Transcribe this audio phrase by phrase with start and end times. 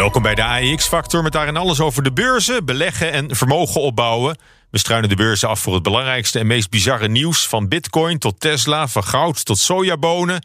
[0.00, 4.38] Welkom bij de AEX-factor met daarin alles over de beurzen, beleggen en vermogen opbouwen.
[4.70, 7.46] We struinen de beurzen af voor het belangrijkste en meest bizarre nieuws.
[7.46, 10.44] Van bitcoin tot Tesla, van goud tot sojabonen.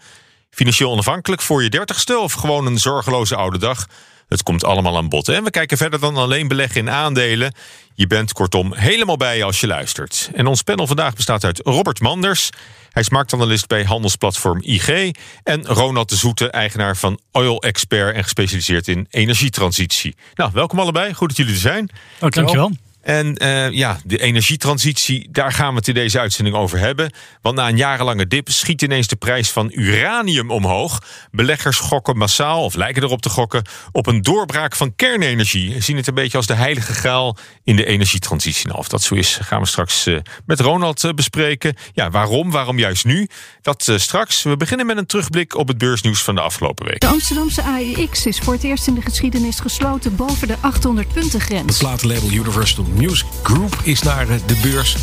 [0.49, 3.85] Financieel onafhankelijk voor je dertigste of gewoon een zorgeloze oude dag.
[4.27, 5.27] Het komt allemaal aan bod.
[5.27, 7.53] En we kijken verder dan alleen beleggen in aandelen.
[7.93, 10.29] Je bent kortom helemaal bij als je luistert.
[10.34, 12.49] En ons panel vandaag bestaat uit Robert Manders.
[12.95, 15.12] Hij is marktanalist bij handelsplatform IG.
[15.44, 20.16] En Ronald de Zoete, eigenaar van Oil Expert en gespecialiseerd in energietransitie.
[20.35, 21.13] Nou, welkom allebei.
[21.13, 21.90] Goed dat jullie er zijn.
[22.20, 22.71] Dankjewel.
[23.05, 27.12] En uh, ja, de energietransitie, daar gaan we het in deze uitzending over hebben.
[27.41, 31.01] Want na een jarenlange dip schiet ineens de prijs van uranium omhoog.
[31.31, 35.73] Beleggers gokken massaal, of lijken erop te gokken, op een doorbraak van kernenergie.
[35.73, 38.67] We zien het een beetje als de heilige graal in de energietransitie.
[38.67, 41.75] Nou, of dat zo is, gaan we straks uh, met Ronald uh, bespreken.
[41.93, 42.51] Ja, waarom?
[42.51, 43.27] Waarom juist nu?
[43.62, 44.43] Dat straks.
[44.43, 46.99] We beginnen met een terugblik op het beursnieuws van de afgelopen week.
[46.99, 51.41] De Amsterdamse AEX is voor het eerst in de geschiedenis gesloten boven de 800 punten
[51.41, 51.67] grens.
[51.67, 54.98] Het platenlabel Universal Music Group is naar de beurs.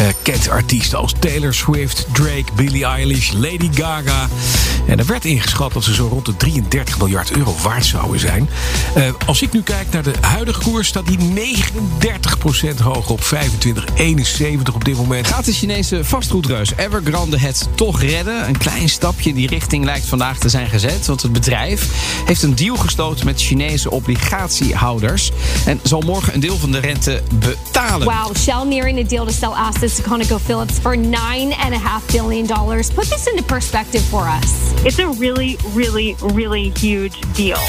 [0.00, 4.28] Uh, kent artiesten als Taylor Swift, Drake, Billie Eilish, Lady Gaga.
[4.86, 8.48] En er werd ingeschat dat ze zo rond de 33 miljard euro waard zouden zijn.
[8.96, 14.74] Uh, als ik nu kijk naar de huidige koers, staat die 39% hoger op 25,71
[14.74, 15.26] op dit moment.
[15.26, 18.48] Gaat de Chinese vastgoedreus Evergrande het toch redden?
[18.48, 21.06] Een klein stapje in die richting lijkt vandaag te zijn gezet.
[21.06, 21.88] Want het bedrijf
[22.26, 25.30] heeft een deal gesloten met Chinese obligatiehouders.
[25.64, 28.06] En zal morgen een deel van de rente betalen.
[28.06, 32.02] Wow, Shell nearing a deal to sell assets to ConocoPhillips for nine and a half
[32.12, 32.90] billion dollars.
[32.90, 34.72] Put this into perspective for us.
[34.84, 37.60] It's a really, really, really huge deal.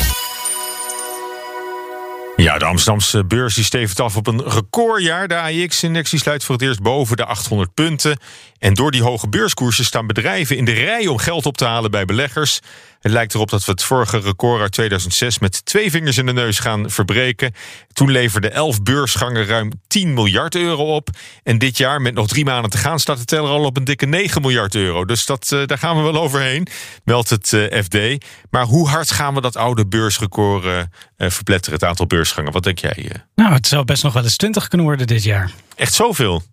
[2.36, 5.28] Ja, de Amsterdamse beurs die stevend af op een recordjaar.
[5.28, 8.20] De AIX-index sluit voor het eerst boven de 800 punten.
[8.62, 11.92] En door die hoge beurskoersen staan bedrijven in de rij om geld op te halen
[11.92, 12.60] bij beleggers.
[13.00, 16.34] Het lijkt erop dat we het vorige record uit 2006 met twee vingers in de
[16.34, 17.54] neus gaan verbreken.
[17.94, 21.10] Toen leverden elf beursgangen ruim 10 miljard euro op.
[21.44, 23.84] En dit jaar, met nog drie maanden te gaan, staat de teller al op een
[23.84, 25.06] dikke 9 miljard euro.
[25.06, 26.68] Dus dat, uh, daar gaan we wel overheen,
[27.04, 28.26] meldt het uh, FD.
[28.50, 30.82] Maar hoe hard gaan we dat oude beursrecord uh,
[31.18, 32.52] verpletteren, het aantal beursgangen?
[32.52, 33.12] Wat denk jij?
[33.36, 35.52] Nou, het zou best nog wel eens 20 kunnen worden dit jaar.
[35.76, 36.44] Echt zoveel?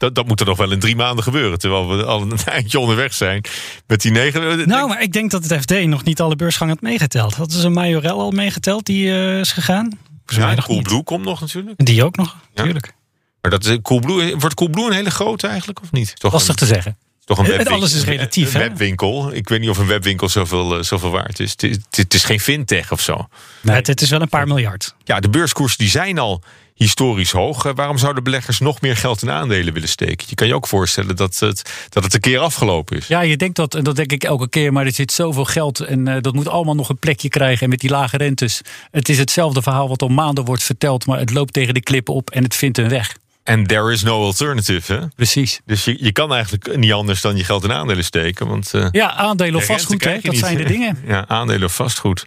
[0.00, 1.58] Dat, dat moet er nog wel in drie maanden gebeuren.
[1.58, 3.44] Terwijl we al een eindje onderweg zijn
[3.86, 4.68] met die negen.
[4.68, 7.34] Nou, maar ik denk dat het FD nog niet alle beursgangen had meegeteld.
[7.34, 9.98] Had ze een Majorel al meegeteld die uh, is gegaan?
[10.26, 11.84] Ja, Coolblue komt nog natuurlijk.
[11.84, 12.86] Die ook nog, natuurlijk.
[12.86, 12.92] Ja.
[13.40, 16.20] Maar dat is Coolblue, wordt Coolblue een hele grote eigenlijk of niet?
[16.20, 16.96] Toch Lastig een, te zeggen.
[17.24, 19.34] Toch een webwinkel, Alles is relatief, een webwinkel.
[19.34, 21.50] Ik weet niet of een webwinkel zoveel, uh, zoveel waard is.
[21.50, 21.76] Het, is.
[21.90, 23.28] het is geen fintech of zo.
[23.62, 24.94] Nee, het, het is wel een paar miljard.
[25.04, 26.42] Ja, de beurskoersen die zijn al
[26.84, 27.72] historisch hoog.
[27.74, 30.26] Waarom zouden beleggers nog meer geld in aandelen willen steken?
[30.28, 33.06] Je kan je ook voorstellen dat het, dat het een keer afgelopen is.
[33.06, 35.80] Ja, je denkt dat, en dat denk ik elke keer, maar er zit zoveel geld
[35.80, 37.62] en uh, dat moet allemaal nog een plekje krijgen.
[37.62, 41.18] En met die lage rentes, het is hetzelfde verhaal wat al maanden wordt verteld, maar
[41.18, 43.16] het loopt tegen de klippen op en het vindt een weg.
[43.50, 44.98] En there is no alternative, hè?
[45.16, 45.60] Precies.
[45.64, 48.46] Dus je, je kan eigenlijk niet anders dan je geld in aandelen steken.
[48.46, 50.40] Want, uh, ja, aandelen of vastgoed, hè, dat niet.
[50.40, 50.98] zijn de dingen.
[51.06, 52.26] Ja, aandelen of vastgoed.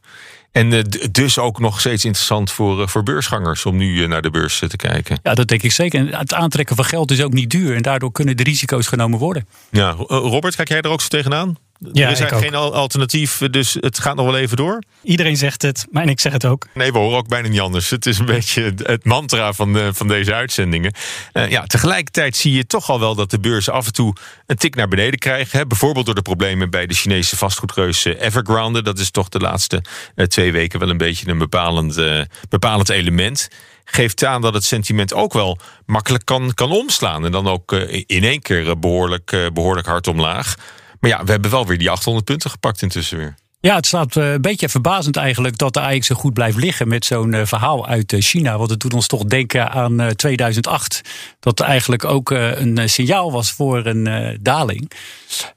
[0.52, 0.82] En uh,
[1.12, 4.76] dus ook nog steeds interessant voor, uh, voor beursgangers om nu naar de beurs te
[4.76, 5.20] kijken.
[5.24, 6.00] Ja, dat denk ik zeker.
[6.00, 7.76] En het aantrekken van geld is ook niet duur.
[7.76, 9.48] En daardoor kunnen de risico's genomen worden.
[9.72, 11.58] Ja, Robert, kijk jij er ook zo tegenaan?
[11.92, 14.84] Ja, er is eigenlijk geen alternatief, dus het gaat nog wel even door.
[15.02, 16.68] Iedereen zegt het, maar ik zeg het ook.
[16.74, 17.90] Nee, we horen ook bijna niet anders.
[17.90, 20.94] Het is een beetje het mantra van, de, van deze uitzendingen.
[21.34, 24.56] Uh, ja, tegelijkertijd zie je toch al wel dat de beurzen af en toe een
[24.56, 25.60] tik naar beneden krijgen.
[25.60, 25.68] Hè?
[25.68, 28.82] Bijvoorbeeld door de problemen bij de Chinese vastgoedreus Evergrande.
[28.82, 29.84] Dat is toch de laatste
[30.16, 33.48] uh, twee weken wel een beetje een bepalend, uh, bepalend element
[33.86, 37.26] geeft aan dat het sentiment ook wel makkelijk kan, kan omslaan.
[37.26, 37.72] En dan ook
[38.06, 40.56] in één keer behoorlijk, behoorlijk hard omlaag.
[41.04, 43.36] Maar ja, we hebben wel weer die 800 punten gepakt intussen weer.
[43.60, 47.06] Ja, het staat een beetje verbazend eigenlijk dat de AX zo goed blijft liggen met
[47.06, 48.58] zo'n verhaal uit China.
[48.58, 51.02] Want het doet ons toch denken aan 2008.
[51.40, 54.92] Dat eigenlijk ook een signaal was voor een daling.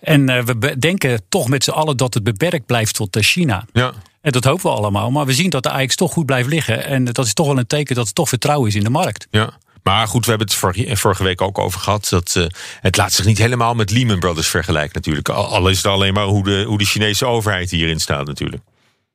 [0.01, 3.65] En we denken toch met z'n allen dat het beperkt blijft tot China.
[3.73, 3.93] Ja.
[4.21, 5.11] En dat hopen we allemaal.
[5.11, 6.85] Maar we zien dat de AX toch goed blijft liggen.
[6.85, 9.27] En dat is toch wel een teken dat er toch vertrouwen is in de markt.
[9.31, 9.51] Ja.
[9.87, 12.09] Maar goed, we hebben het vorige, vorige week ook over gehad.
[12.09, 12.47] Dat, uh,
[12.81, 15.29] het laat zich niet helemaal met Lehman Brothers vergelijken natuurlijk.
[15.29, 18.63] Al, al is het alleen maar hoe de, hoe de Chinese overheid hierin staat natuurlijk.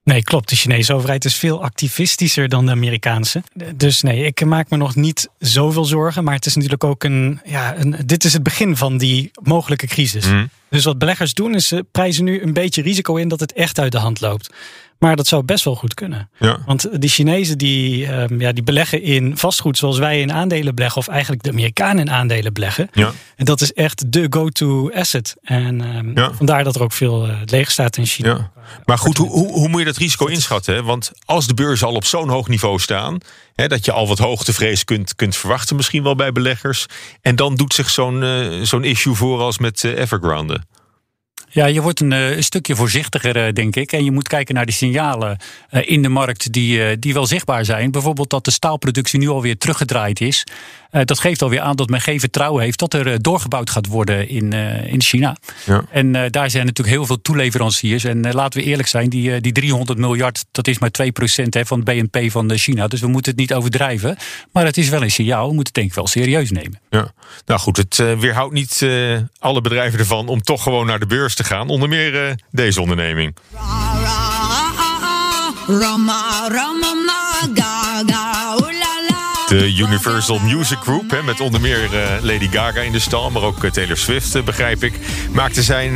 [0.04, 0.50] Nee, klopt.
[0.50, 3.44] De Chinese overheid is veel activistischer dan de Amerikaanse.
[3.76, 6.24] Dus nee, ik maak me nog niet zoveel zorgen.
[6.24, 7.42] Maar het is natuurlijk ook een.
[7.46, 10.26] Ja, een, dit is het begin van die mogelijke crisis.
[10.26, 10.46] Mhm.
[10.70, 13.80] Dus wat beleggers doen, is ze prijzen nu een beetje risico in dat het echt
[13.80, 14.50] uit de hand loopt.
[15.02, 16.30] Maar dat zou best wel goed kunnen.
[16.40, 16.58] Ja.
[16.66, 20.98] Want de Chinezen die, ehm, ja, die beleggen in vastgoed zoals wij in aandelen beleggen.
[21.02, 22.90] Of eigenlijk de Amerikanen in aandelen beleggen.
[22.94, 23.12] Ja.
[23.36, 25.36] En dat is echt de go-to asset.
[25.42, 26.34] En ehm, Ja.
[26.34, 28.30] vandaar dat er ook veel eh, leeg staat in China.
[28.30, 28.52] Ja.
[28.86, 30.76] Maar goed, hoe, hoe, hoe moet je dat risico inschatten?
[30.76, 30.84] Hè?
[30.84, 33.18] Want als de beurzen al op zo'n hoog niveau staan,
[33.56, 36.86] hè, dat je al wat hoogtevrees kunt, kunt verwachten, misschien wel bij beleggers.
[37.22, 40.62] En dan doet zich zo'n eh, zo'n issue voor als met eh, Evergrande.
[41.54, 43.92] Ja, je wordt een, eh, een stukje voorzichtiger, eh, denk ik.
[43.92, 45.38] En je moet kijken naar de signalen
[45.70, 47.92] eh, in de markt die, die wel zichtbaar zijn.
[47.92, 50.44] Bijvoorbeeld dat de staalproductie nu alweer teruggedraaid is.
[50.92, 54.54] Dat geeft alweer aan dat men geen vertrouwen heeft dat er doorgebouwd gaat worden in,
[54.88, 55.38] in China.
[55.66, 55.86] Ja.
[55.92, 58.04] En daar zijn natuurlijk heel veel toeleveranciers.
[58.04, 61.04] En laten we eerlijk zijn, die, die 300 miljard, dat is maar 2%
[61.50, 62.88] hè, van het BNP van China.
[62.88, 64.18] Dus we moeten het niet overdrijven.
[64.52, 65.48] Maar het is wel een signaal.
[65.48, 66.80] We moeten het denk ik wel serieus nemen.
[66.90, 67.12] Ja.
[67.46, 68.86] Nou goed, het weerhoudt niet
[69.40, 71.70] alle bedrijven ervan om toch gewoon naar de beurs te gaan.
[71.70, 73.36] Onder meer eh, deze onderneming.
[79.48, 83.42] De Universal Music Group, hè, met onder meer eh, Lady Gaga in de stal, maar
[83.42, 84.94] ook eh, Taylor Swift, begrijp ik,
[85.32, 85.94] maakte zijn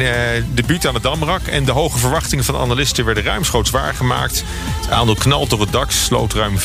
[0.53, 1.42] debuut aan het Damrak.
[1.42, 4.44] En de hoge verwachtingen van analisten werden ruimschoots waargemaakt.
[4.81, 6.63] Het aandeel knalt door het dak, sloot ruim 35%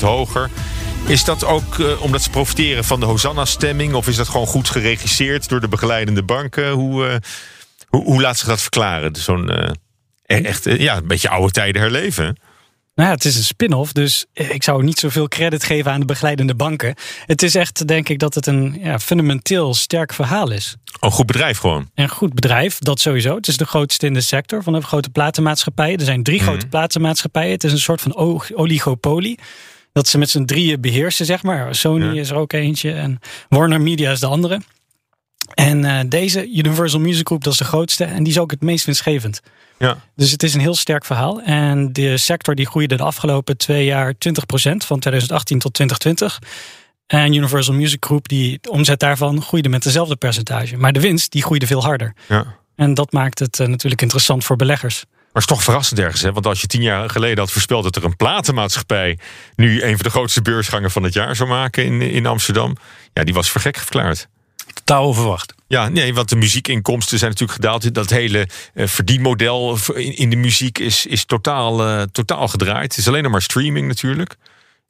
[0.00, 0.50] hoger.
[1.06, 3.94] Is dat ook omdat ze profiteren van de Hosanna-stemming?
[3.94, 6.70] Of is dat gewoon goed geregisseerd door de begeleidende banken?
[6.70, 7.20] Hoe,
[7.92, 9.16] hoe, hoe laat zich dat verklaren?
[9.16, 9.70] Zo'n eh,
[10.44, 12.36] echt, eh, ja, een beetje oude tijden herleven.
[12.94, 16.06] Nou ja, het is een spin-off, dus ik zou niet zoveel credit geven aan de
[16.06, 16.94] begeleidende banken.
[17.26, 20.76] Het is echt, denk ik, dat het een ja, fundamenteel sterk verhaal is.
[20.94, 21.90] Oh, een goed bedrijf gewoon.
[21.94, 23.36] En een goed bedrijf, dat sowieso.
[23.36, 25.98] Het is de grootste in de sector van de grote platenmaatschappijen.
[25.98, 26.46] Er zijn drie Mhm.
[26.48, 27.50] grote platenmaatschappijen.
[27.52, 28.14] Het is een soort van
[28.54, 29.38] oligopolie.
[29.92, 31.74] Dat ze met z'n drieën beheersen, zeg maar.
[31.74, 32.20] Sony Ja.
[32.20, 33.18] is er ook eentje en
[33.48, 34.60] Warner Media is de andere.
[35.54, 38.04] En eh, deze Universal Music Group, dat is de grootste.
[38.04, 39.40] En die is ook het meest winstgevend.
[39.78, 39.96] Ja.
[40.16, 41.40] Dus het is een heel sterk verhaal.
[41.40, 44.16] En de sector die groeide de afgelopen twee jaar 20%
[44.76, 46.38] van 2018 tot 2020.
[47.06, 50.76] En Universal Music Group, die de omzet daarvan groeide met dezelfde percentage.
[50.76, 52.14] Maar de winst, die groeide veel harder.
[52.28, 52.60] ja.
[52.76, 55.04] En dat maakt het eh, natuurlijk interessant voor beleggers.
[55.10, 56.32] Maar het is toch verrassend ergens, hè?
[56.32, 59.18] Want als je tien jaar geleden had voorspeld dat er een platenmaatschappij
[59.56, 62.76] nu een van de grootste beursgangen van het jaar zou maken in, in Amsterdam,
[63.12, 64.28] ja, die was voor gek verklaard.
[64.74, 65.54] Totaal onverwacht.
[65.72, 67.94] Ja, nee, want de muziekinkomsten zijn natuurlijk gedaald.
[67.94, 72.90] Dat hele eh, verdienmodel in, in de muziek is, is totaal, eh, totaal gedraaid.
[72.90, 74.36] Het is alleen nog maar streaming natuurlijk.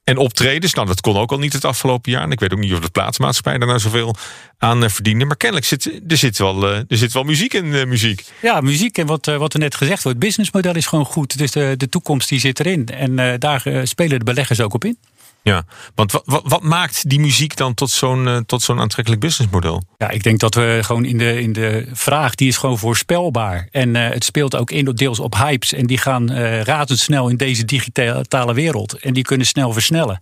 [0.04, 2.22] En optredens, nou dat kon ook al niet het afgelopen jaar.
[2.22, 4.14] En ik weet ook niet of de plaatsmaatschappij daar nou zoveel
[4.58, 5.26] aan eh, verdienen.
[5.26, 8.24] Maar kennelijk zit er zit wel, er zit wel muziek in muziek.
[8.40, 10.18] Ja, muziek en wat, wat er net gezegd wordt.
[10.18, 11.38] Het businessmodel is gewoon goed.
[11.38, 12.86] Dus de, de toekomst die zit erin.
[12.86, 14.98] En daar spelen de beleggers ook op in.
[15.42, 19.82] Ja, want wat, maakt die muziek dan tot zo'n eh, tot zo'n aantrekkelijk businessmodel?
[19.98, 23.68] Ja, ik denk dat we gewoon in de, in de vraag, die is gewoon voorspelbaar.
[23.70, 25.72] En eh, het speelt ook in deels op hypes.
[25.72, 28.98] En die gaan eh razendsnel in deze digitale wereld.
[28.98, 30.18] En die kunnen snel versnellen.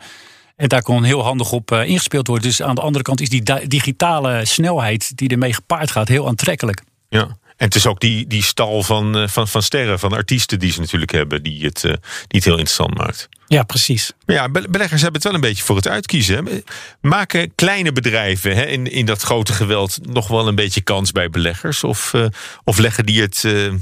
[0.56, 2.48] En daar kon heel handig op ingespeeld worden.
[2.48, 6.26] Dus aan de andere kant is die di- digitale snelheid die ermee gepaard gaat heel
[6.26, 6.82] aantrekkelijk.
[7.08, 7.36] Ja.
[7.60, 10.72] En het is ook die, die stal van, eh, van, van sterren, van artiesten die
[10.72, 13.28] ze natuurlijk hebben, die het, eh, die het heel interessant maakt.
[13.46, 14.12] Ja, precies.
[14.26, 16.46] Maar ja, be- beleggers hebben het wel een beetje voor het uitkiezen.
[16.46, 16.58] hè.
[17.00, 21.30] Maken kleine bedrijven hè, in, in dat grote geweld nog wel een beetje kans bij
[21.30, 21.84] beleggers?
[21.84, 22.26] Of, eh,
[22.64, 23.72] of leggen die het eh,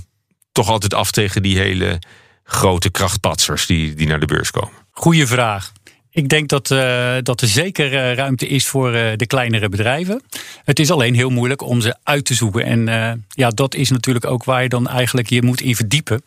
[0.53, 1.99] toch altijd af tegen die hele
[2.45, 4.73] grote krachtpatsers die, die naar de beurs komen?
[4.91, 5.73] Goeie vraag.
[6.19, 10.23] Ik denk dat, eh, dat er zeker eh, ruimte is voor eh, de kleinere bedrijven.
[10.65, 12.65] Het is alleen heel moeilijk om ze uit te zoeken.
[12.65, 12.87] En
[13.29, 16.23] ja, dat is natuurlijk ook waar je dan eigenlijk je moet in verdiepen.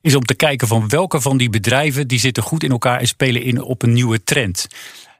[0.00, 3.06] Is om te kijken van welke van die bedrijven die zitten goed in elkaar en
[3.06, 4.66] spelen in op een nieuwe trend.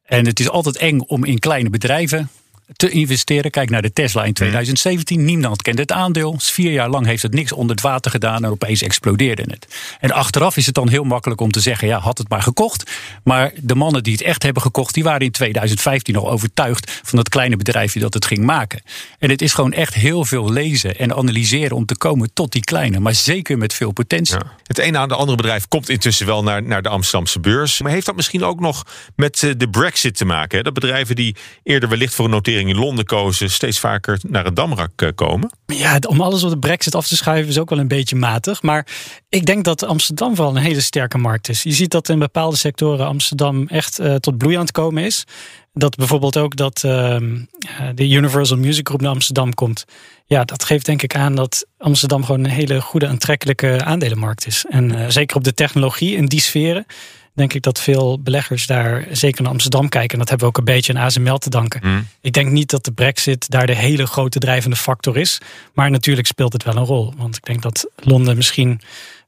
[0.04, 2.30] En het is altijd eng om in kleine bedrijven
[2.72, 3.50] te investeren.
[3.50, 5.24] Kijk naar de Tesla in 2017.
[5.24, 6.34] Niemand kende het aandeel.
[6.38, 9.66] Vier jaar lang heeft het niks onder het water gedaan en opeens explodeerde het.
[10.00, 12.90] En achteraf is het dan heel makkelijk om te zeggen: ja, had het maar gekocht.
[13.24, 17.18] Maar de mannen die het echt hebben gekocht, die waren in 2015 al overtuigd van
[17.18, 18.82] dat kleine bedrijfje dat het ging maken.
[19.18, 22.64] En het is gewoon echt heel veel lezen en analyseren om te komen tot die
[22.64, 24.36] kleine, maar zeker met veel potentie.
[24.62, 27.80] Het ene aan de andere bedrijf komt intussen wel naar, naar de Amsterdamse beurs.
[27.80, 30.56] Maar heeft dat misschien ook nog met eh, de brexit te maken?
[30.56, 30.64] Hè?
[30.64, 34.56] Dat bedrijven die eerder wellicht voor een notering in Londen kozen, steeds vaker naar het
[34.56, 35.50] Damrak eh, komen?
[35.66, 38.62] Ja, om alles op de brexit af te schuiven is ook wel een beetje matig.
[38.62, 38.86] Maar
[39.28, 41.62] ik denk dat Amsterdam vooral een hele sterke markt is.
[41.62, 45.24] Je ziet dat in bepaalde sectoren Amsterdam echt uh, tot bloei aan het komen is.
[45.72, 47.16] Dat bijvoorbeeld ook dat uh,
[47.94, 49.84] de Universal Music Group naar Amsterdam komt.
[50.26, 54.64] Ja, dat geeft denk ik aan dat Amsterdam gewoon een hele goede aantrekkelijke aandelenmarkt is.
[54.68, 56.86] En zeker op de technologie in die sferen
[57.34, 60.12] denk ik dat veel beleggers daar zeker naar Amsterdam kijken.
[60.12, 61.80] En dat hebben we ook een beetje aan ASML te danken.
[61.84, 62.06] Mm.
[62.20, 65.40] Ik denk niet dat de brexit daar de hele grote drijvende factor is.
[65.72, 67.14] Maar natuurlijk speelt het wel een rol.
[67.16, 68.80] Want ik denk dat Londen misschien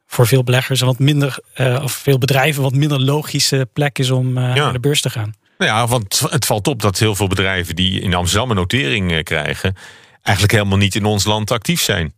[0.07, 4.11] voor veel beleggers een wat minder, uh, of veel bedrijven, wat minder logische plek is
[4.11, 4.55] om uh, ja.
[4.55, 5.35] naar de beurs te gaan.
[5.59, 9.13] Nou ja, want het valt op dat heel veel bedrijven die in Amsterdam een notering
[9.13, 9.77] uh, krijgen,
[10.23, 12.15] eigenlijk helemaal niet in ons land actief zijn.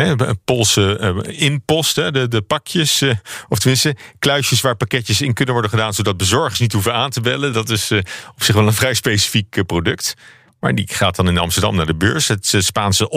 [0.00, 3.14] He, Poolse uh, inpost, hè, de, de pakjes, uh,
[3.48, 7.20] of tenminste kluisjes waar pakketjes in kunnen worden gedaan, zodat bezorgers niet hoeven aan te
[7.20, 7.52] bellen.
[7.52, 7.98] Dat is uh,
[8.34, 10.14] op zich wel een vrij specifiek product.
[10.60, 12.28] Maar die gaat dan in Amsterdam naar de beurs.
[12.28, 13.08] Het Spaanse.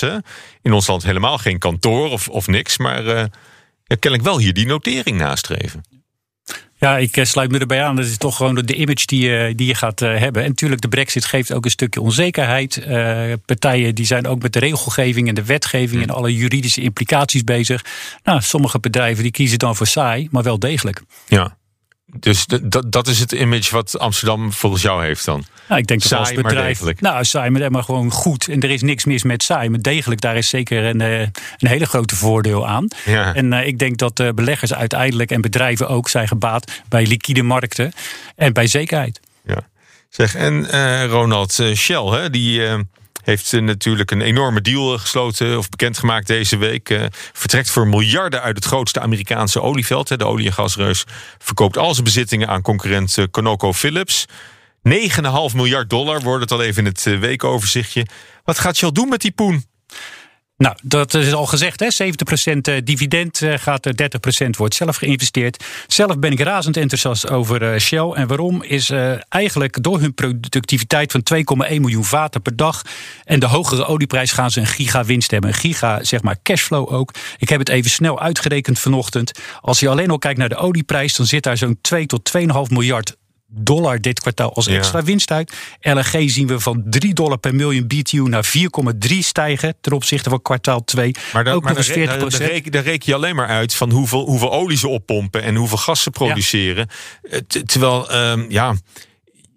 [0.00, 0.16] Hè.
[0.62, 2.78] In ons land helemaal geen kantoor of, of niks.
[2.78, 3.28] Maar ja,
[3.86, 5.93] kennelijk wel hier die notering nastreven.
[6.84, 7.96] Ja, ik sluit me erbij aan.
[7.96, 10.42] Dat is toch gewoon de image die je, die je gaat hebben.
[10.42, 12.76] En natuurlijk, de brexit geeft ook een stukje onzekerheid.
[12.88, 16.02] Uh, partijen die zijn ook met de regelgeving en de wetgeving...
[16.02, 17.84] en alle juridische implicaties bezig.
[18.24, 21.02] Nou, sommige bedrijven die kiezen dan voor saai, maar wel degelijk.
[21.26, 21.56] Ja.
[22.06, 25.44] Dus dat, dat is het image wat Amsterdam volgens jou heeft dan?
[25.68, 27.00] Nou, ik denk dat saai, als bedrijf, maar degelijk.
[27.00, 28.48] Nou, saai, maar, maar gewoon goed.
[28.48, 29.68] En er is niks mis met saai.
[29.68, 32.88] Maar degelijk, daar is zeker een, een hele grote voordeel aan.
[33.04, 33.34] Ja.
[33.34, 37.42] En uh, ik denk dat uh, beleggers uiteindelijk en bedrijven ook zijn gebaat bij liquide
[37.42, 37.92] markten
[38.36, 39.20] en bij zekerheid.
[39.44, 39.68] Ja.
[40.08, 42.62] Zeg, en uh, Ronald Shell, hè, die
[43.24, 46.90] heeft natuurlijk een enorme deal gesloten of bekendgemaakt deze week.
[46.90, 50.18] Uh, vertrekt voor miljarden uit het grootste Amerikaanse olieveld.
[50.18, 51.04] De olie- en gasreus
[51.38, 54.26] verkoopt al zijn bezittingen aan concurrent uh, ConocoPhillips.
[54.88, 54.94] 9,5
[55.54, 58.06] miljard dollar wordt het al even in het weekoverzichtje.
[58.44, 59.64] Wat gaat Shell doen met die poen?
[60.64, 61.88] Nou, dat is al gezegd, hè?
[62.78, 63.90] 70% dividend gaat,
[64.46, 65.64] 30% wordt zelf geïnvesteerd.
[65.86, 68.10] Zelf ben ik razend enthousiast over Shell.
[68.10, 68.62] En waarom?
[68.62, 68.92] Is
[69.28, 71.22] eigenlijk door hun productiviteit van
[71.68, 72.82] 2,1 miljoen vaten per dag
[73.24, 75.50] en de hogere olieprijs gaan ze een giga winst hebben.
[75.50, 77.14] Een giga, zeg maar, cashflow ook.
[77.38, 79.32] Ik heb het even snel uitgerekend vanochtend.
[79.60, 82.44] Als je alleen al kijkt naar de olieprijs, dan zit daar zo'n 2 tot 2,5
[82.68, 83.16] miljard
[83.54, 85.04] dollar dit kwartaal als extra ja.
[85.04, 85.52] winst uit.
[85.80, 88.52] LNG zien we van 3 dollar per miljoen BTU naar
[89.08, 91.14] 4,3 stijgen ten opzichte van kwartaal 2.
[91.32, 93.48] Maar, dan, ook maar nog eens 40 daar, daar, reken, daar reken je alleen maar
[93.48, 96.88] uit van hoeveel, hoeveel olie ze oppompen en hoeveel gas ze produceren.
[97.22, 97.40] Ja.
[97.66, 98.74] Terwijl, um, ja.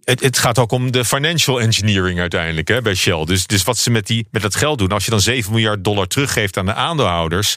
[0.10, 3.26] Het, het, gaat ook om de financial engineering uiteindelijk hè, bij Shell.
[3.26, 4.90] Dus, dus wat ze met, die, met dat geld doen.
[4.90, 7.56] Als je dan 7 miljard dollar teruggeeft aan de aandeelhouders.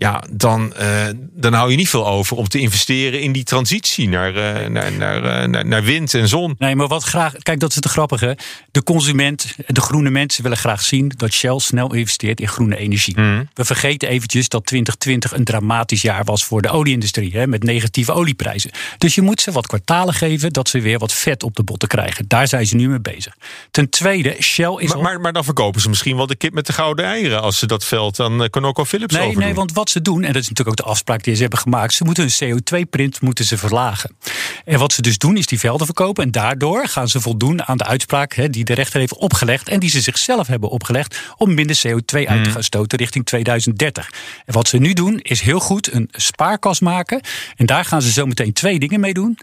[0.00, 4.08] Ja, dan, uh, dan hou je niet veel over om te investeren in die transitie
[4.08, 6.54] naar, uh, naar, naar, uh, naar, naar, wind en zon.
[6.58, 7.34] Nee, maar wat graag.
[7.42, 8.36] Kijk, dat is te grappige.
[8.70, 13.20] De consument, de groene mensen willen graag zien dat Shell snel investeert in groene energie.
[13.20, 13.48] Mm.
[13.54, 17.32] We vergeten eventjes dat 2020 een dramatisch jaar was voor de olieindustrie.
[17.32, 18.70] Hè, met negatieve olieprijzen.
[18.98, 21.98] Dus je moet ze wat kwartalen geven dat ze weer wat vet op de botten
[21.98, 22.28] krijgen.
[22.28, 23.36] Daar zijn ze nu mee bezig.
[23.70, 24.88] Ten tweede, Shell is.
[24.88, 25.02] Maar, al...
[25.02, 27.66] maar, maar, dan verkopen ze misschien wel de kip met de gouden eieren als ze
[27.66, 29.44] dat veld aan ConocoPhillips nee, overdoen.
[29.44, 31.58] Nee, want wat ze doen, en dat is natuurlijk ook de afspraak die ze hebben
[31.58, 34.16] gemaakt, ze moeten hun CO2-print moeten ze verlagen.
[34.64, 36.24] En wat ze dus doen, is die velden verkopen.
[36.24, 39.68] En daardoor gaan ze voldoen aan de uitspraak hè, die de rechter heeft opgelegd.
[39.68, 44.10] En die ze zichzelf hebben opgelegd om minder CO2 uit te gaan stoten richting 2030.
[44.44, 47.20] En wat ze nu doen, is heel goed een spaarkas maken.
[47.56, 49.38] En daar gaan ze zo meteen twee dingen mee doen: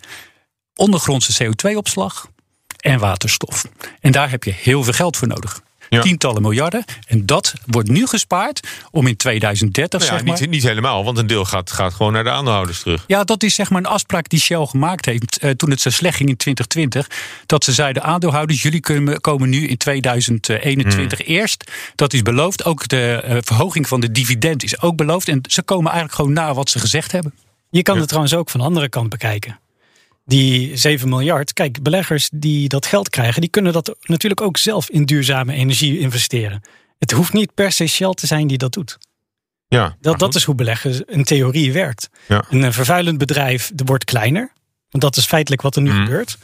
[0.77, 2.29] ondergrondse CO2-opslag
[2.77, 3.65] en waterstof.
[3.99, 5.61] En daar heb je heel veel geld voor nodig.
[5.89, 6.01] Ja.
[6.01, 6.83] Tientallen miljarden.
[7.07, 9.99] En dat wordt nu gespaard om in 2030.
[9.99, 12.29] Nou ja, zeg maar, niet, niet, helemaal, want een deel gaat, gaat gewoon naar de
[12.29, 13.03] aandeelhouders terug.
[13.07, 15.89] Ja, dat is zeg maar een afspraak die Shell gemaakt heeft uh, toen het zo
[15.89, 17.17] slecht ging in 2020.
[17.45, 21.27] Dat ze zeiden: aandeelhouders, jullie kunnen, komen nu in 2021 hmm.
[21.27, 21.71] eerst.
[21.95, 22.65] Dat is beloofd.
[22.65, 25.27] Ook de uh, verhoging van de dividend is ook beloofd.
[25.27, 27.33] En ze komen eigenlijk gewoon na wat ze gezegd hebben.
[27.69, 27.99] Je kan ja.
[27.99, 29.59] het trouwens ook van de andere kant bekijken
[30.27, 31.53] die 7 miljard.
[31.53, 35.99] Kijk, beleggers die dat geld krijgen, die kunnen dat natuurlijk ook zelf in duurzame energie
[35.99, 36.61] investeren.
[36.99, 38.97] Het hoeft niet per se Shell te zijn die dat doet.
[39.67, 42.09] Ja, dat, dat is hoe beleggen in theorie werkt.
[42.27, 42.45] Ja.
[42.49, 44.51] Een vervuilend bedrijf wordt kleiner.
[44.89, 46.05] Want dat is feitelijk wat er nu mm.
[46.05, 46.37] gebeurt.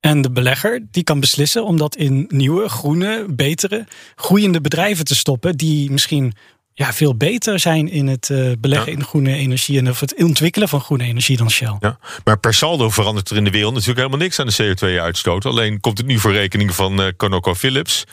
[0.00, 5.14] En de belegger die kan beslissen om dat in nieuwe, groene, betere, groeiende bedrijven te
[5.14, 5.56] stoppen.
[5.56, 6.32] Die misschien
[6.76, 8.98] ja, veel beter zijn in het uh, beleggen ja.
[8.98, 11.76] in groene energie en of het ontwikkelen van groene energie dan Shell.
[11.80, 15.46] Ja, maar per saldo verandert er in de wereld natuurlijk helemaal niks aan de CO2-uitstoot.
[15.46, 18.04] Alleen komt het nu voor rekening van uh, ConocoPhillips.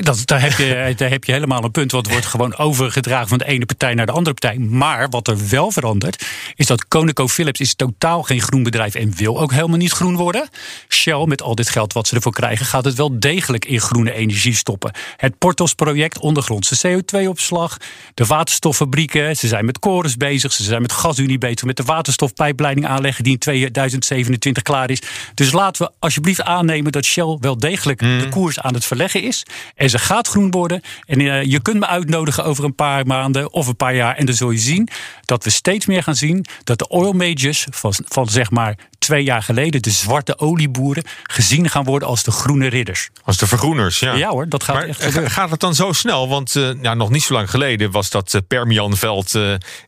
[0.00, 1.92] Dat, daar, heb je, daar heb je helemaal een punt.
[1.92, 4.58] Want het wordt gewoon overgedragen van de ene partij naar de andere partij.
[4.58, 9.40] Maar wat er wel verandert, is dat ConocoPhillips is totaal geen groen bedrijf en wil
[9.40, 10.48] ook helemaal niet groen worden.
[10.88, 14.12] Shell, met al dit geld wat ze ervoor krijgen, gaat het wel degelijk in groene
[14.12, 14.92] energie stoppen.
[15.16, 17.76] Het Portos-project, ondergrondse CO2-opslag,
[18.14, 19.36] de waterstoffabrieken.
[19.36, 23.32] Ze zijn met korens bezig, ze zijn met gasunie bezig, met de waterstofpijpleiding aanleggen die
[23.32, 25.02] in 2027 klaar is.
[25.34, 29.42] Dus laten we alsjeblieft aannemen dat Shell wel degelijk de koers aan het verleggen is.
[29.74, 30.82] En ze gaat groen worden.
[31.06, 34.16] En eh, je kunt me uitnodigen over een paar maanden of een paar jaar.
[34.16, 34.88] En dan zul je zien
[35.24, 39.24] dat we steeds meer gaan zien dat de oil majors van, van zeg maar twee
[39.24, 43.10] jaar geleden, de zwarte olieboeren, gezien gaan worden als de groene ridders.
[43.24, 44.14] Als de vergroeners, ja.
[44.14, 45.30] Ja hoor, dat gaat Maar echt eh, gebeuren.
[45.30, 46.28] gaat het dan zo snel?
[46.28, 49.34] Want eh, ja, nog niet zo lang geleden was dat eh, Permianveld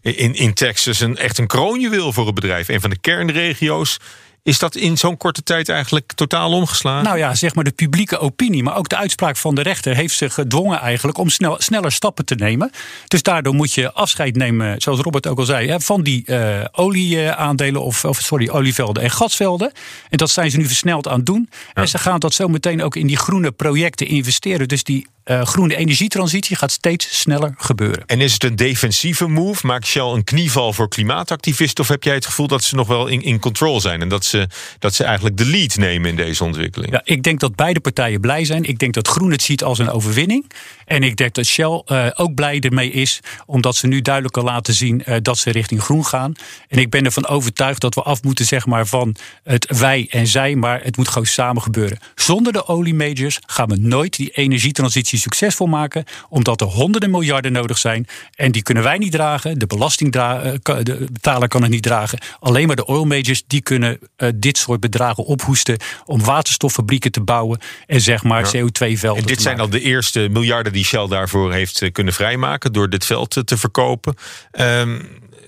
[0.00, 2.68] in, in Texas een, echt een kroonjuweel voor het bedrijf.
[2.68, 3.99] Een van de kernregio's.
[4.44, 7.04] Is dat in zo'n korte tijd eigenlijk totaal omgeslagen?
[7.04, 10.14] Nou ja, zeg maar de publieke opinie, maar ook de uitspraak van de rechter heeft
[10.14, 12.70] ze gedwongen eigenlijk om snel, sneller stappen te nemen.
[13.08, 17.82] Dus daardoor moet je afscheid nemen, zoals Robert ook al zei, van die eh, olieaandelen
[17.82, 19.72] of, of sorry, olievelden en gasvelden.
[20.11, 21.50] En dat zijn ze nu versneld aan het doen.
[21.75, 24.68] En ze gaan dat zo meteen ook in die groene projecten investeren.
[24.68, 28.02] Dus die eh, groene energietransitie gaat steeds sneller gebeuren.
[28.07, 29.67] En is het een defensieve move?
[29.67, 31.85] Maakt Shell een knieval voor klimaatactivisten?
[31.85, 34.00] Of heb jij het gevoel dat ze nog wel in, in control zijn?
[34.00, 34.49] En dat ze,
[34.79, 36.93] dat ze eigenlijk de lead nemen in deze ontwikkeling?
[36.93, 38.64] Ja, ik denk dat beide partijen blij zijn.
[38.64, 40.50] Ik denk dat Groen het ziet als een overwinning.
[40.85, 44.75] En ik denk dat Shell eh, ook blij ermee is, omdat ze nu duidelijk laten
[44.75, 46.33] zien eh, dat ze richting groen gaan.
[46.69, 50.27] En ik ben ervan overtuigd dat we af moeten zeg maar, van het wij en
[50.27, 51.99] zij, maar het moet gewoon samen gebeuren.
[52.15, 57.79] Zonder de oliemajors gaan we nooit die energietransitie succesvol maken, omdat er honderden miljarden nodig
[57.79, 58.07] zijn.
[58.35, 62.19] En die kunnen wij niet dragen, de belastingbetaler kan het niet dragen.
[62.41, 67.21] Alleen maar de oil majors die kunnen eh, dit soort bedragen ophoesten om waterstoffabrieken te
[67.21, 68.61] bouwen en zeg maar Ja.
[68.61, 72.73] CO2-velden En dit zijn al de eerste miljarden die Shell daarvoor heeft eh, kunnen vrijmaken
[72.73, 74.14] door dit veld te verkopen.
[74.50, 75.00] Ehm,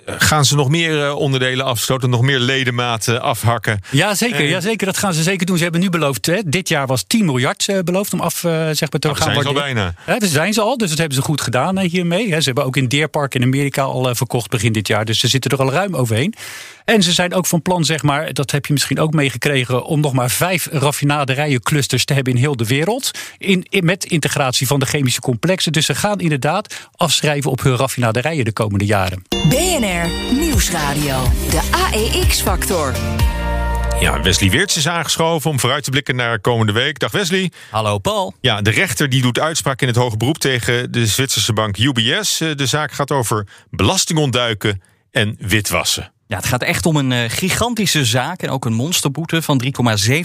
[0.06, 3.80] gaan ze nog meer eh, onderdelen afstoten, nog meer ledematen afhakken?
[3.90, 4.87] Ja, zeker, Eh, ja, zeker.
[4.87, 5.56] Dat gaan ze zeker doen.
[5.56, 8.50] Ze hebben nu beloofd, hè, dit jaar was 10 miljard eh, beloofd om af eh,
[8.52, 9.94] zeg maar, te daar gaan zijn ze al bijna.
[10.06, 12.28] Daar zijn ze al, dus dat hebben ze goed gedaan hiermee.
[12.28, 15.04] Ze hebben ook in Deer Park in Amerika al eh, verkocht begin dit jaar.
[15.04, 16.34] Dus ze zitten er al ruim overheen.
[16.84, 20.00] En ze zijn ook van plan, zeg maar, dat heb je misschien ook meegekregen, om
[20.00, 23.11] nog maar vijf raffinaderijenclusters te hebben in heel de wereld.
[23.38, 25.73] In, in- met integratie van de chemische complexen.
[25.73, 29.23] Dus ze gaan inderdaad afschrijven op hun raffinaderijen de komende jaren.
[29.54, 31.23] BNR Nieuwsradio.
[31.50, 32.94] De AEX-factor.
[34.00, 36.99] Ja, Wesley Weerts is aangeschoven om vooruit te blikken naar komende week.
[36.99, 37.52] Dag Wesley.
[37.70, 38.35] Hallo Paul.
[38.40, 42.40] Ja, de rechter die doet uitspraak in het hoge beroep tegen de Zwitserse bank UBS.
[42.40, 46.12] Eh, De zaak gaat over belastingontduiken en witwassen.
[46.26, 49.62] Ja, het gaat echt om een eh, gigantische zaak en ook een monsterboete van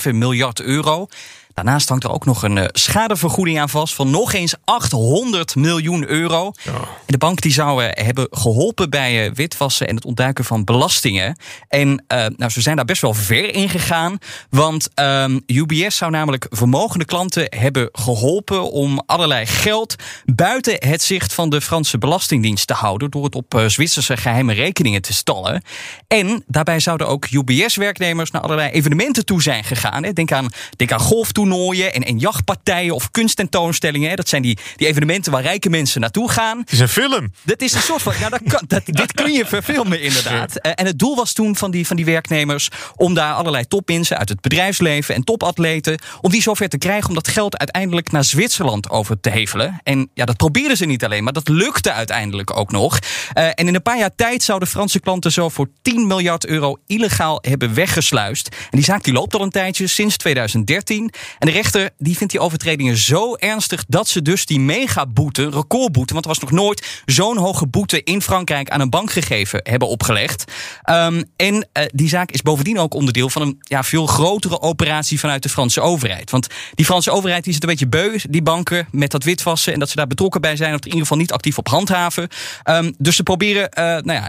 [0.04, 1.08] 3,7 miljard euro.
[1.53, 6.07] Daarnaast hangt er ook nog een eh, schadevergoeding aan vast van nog eens 800 miljoen
[6.07, 6.51] euro.
[6.65, 10.63] En de bank die zou eh, hebben geholpen bij eh, witwassen en het ontduiken van
[10.63, 11.38] belastingen.
[11.67, 14.17] En nou, ze zijn daar best wel ver in gegaan.
[14.49, 21.33] Want ehm, UBS zou namelijk vermogende klanten hebben geholpen om allerlei geld buiten het zicht
[21.33, 23.09] van de Franse Belastingdienst te houden.
[23.12, 25.63] Door het op Zwitserse geheime rekeningen te stallen.
[26.07, 30.03] En daarbij zouden ook UBS-werknemers naar allerlei evenementen toe zijn gegaan.
[30.03, 30.13] Hè.
[30.13, 30.99] Denk, aan, denk aan
[31.39, 34.10] golftoernooien en, en jachtpartijen of kunsttentoonstellingen.
[34.10, 34.15] hè.
[34.15, 36.60] Dat zijn die, die evenementen waar rijke mensen naartoe gaan.
[36.60, 37.32] Het is een film.
[37.43, 38.13] Dat is een soort van.
[38.19, 40.58] Ja, dat kan, dat, dit kun je verfilmen, inderdaad.
[40.58, 42.69] Eh, en het doel was toen van die, van die werknemers.
[42.95, 46.02] om daar allerlei topmensen uit het bedrijfsleven en topatleten.
[46.21, 49.80] om die zover te krijgen om dat geld uiteindelijk naar Zwitserland over te hevelen.
[49.84, 52.99] En ja, dat probeerden ze niet alleen, maar dat lukte uiteindelijk ook nog.
[53.34, 56.78] Eh, en in een paar jaar tijd zouden Franse klanten zo voor 10 miljard euro
[56.88, 58.47] illegaal hebben weggesluist.
[58.47, 61.12] En die zaak die loopt al een tijdje, sinds 2013.
[61.39, 66.13] En de rechter die vindt die overtredingen zo ernstig dat ze dus die megaboete, recordboete,
[66.13, 69.88] want er was nog nooit zo'n hoge boete in Frankrijk aan een bank gegeven, hebben
[69.88, 70.44] opgelegd.
[70.82, 75.20] Ehm, en eh, die zaak is bovendien ook onderdeel van een ja, veel grotere operatie
[75.20, 76.32] vanuit de Franse overheid.
[76.32, 79.80] Want die Franse overheid die zit een beetje beu, die banken, met dat witwassen en
[79.80, 82.28] dat ze daar betrokken bij zijn, of in ieder geval niet actief op handhaven.
[82.63, 84.28] Ehm, dus ze proberen, eh, nou ja,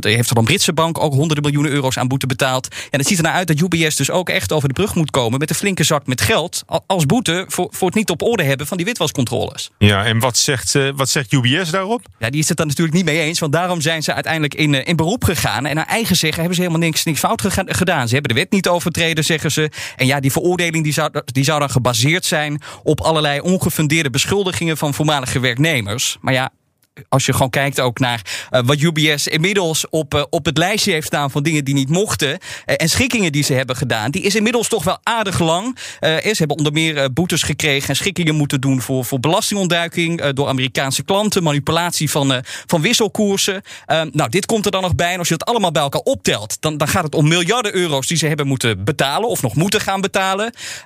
[0.00, 2.68] heeft er een Britse bank ook honderden miljoenen euro's aan boete betaald.
[2.90, 5.10] En het ziet er nou uit dat UBS dus ook echt over de brug moet
[5.10, 8.42] komen met een flinke zak met geld als boete voor, voor het niet op orde
[8.42, 9.70] hebben van die witwascontroles.
[9.78, 12.02] Ja, en wat zegt, eh, wat zegt UBS daarop?
[12.18, 14.74] Ja, die is het dan natuurlijk niet mee eens, want daarom zijn ze uiteindelijk in,
[14.74, 15.66] eh, in beroep gegaan.
[15.66, 18.08] En naar eigen zeggen hebben ze helemaal niks, niks fout gedaan.
[18.08, 19.70] Ze hebben de wet niet overtreden, zeggen ze.
[19.96, 24.76] En ja, die veroordeling die zou, die zou dan gebaseerd zijn op allerlei ongefundeerde beschuldigingen
[24.76, 26.16] van voormalige werknemers.
[26.20, 26.50] Maar ja,
[27.08, 30.92] als je gewoon kijkt ook naar uh, wat UBS inmiddels op, uh, op het lijstje
[30.92, 32.28] heeft staan van dingen die niet mochten.
[32.28, 35.78] Uh, en schikkingen die ze hebben gedaan, die is inmiddels toch wel aardig lang.
[36.00, 41.04] ze hebben onder meer boetes gekregen en schikkingen moeten doen voor, voor belastingontduiking door Amerikaanse
[41.04, 43.62] klanten, manipulatie van, van wisselkoersen.
[43.86, 45.12] nou, dit komt er dan nog bij.
[45.12, 48.06] En als je het allemaal bij elkaar optelt, dan, dan gaat het om miljarden euro's
[48.06, 50.44] die ze hebben moeten betalen of nog moeten gaan betalen.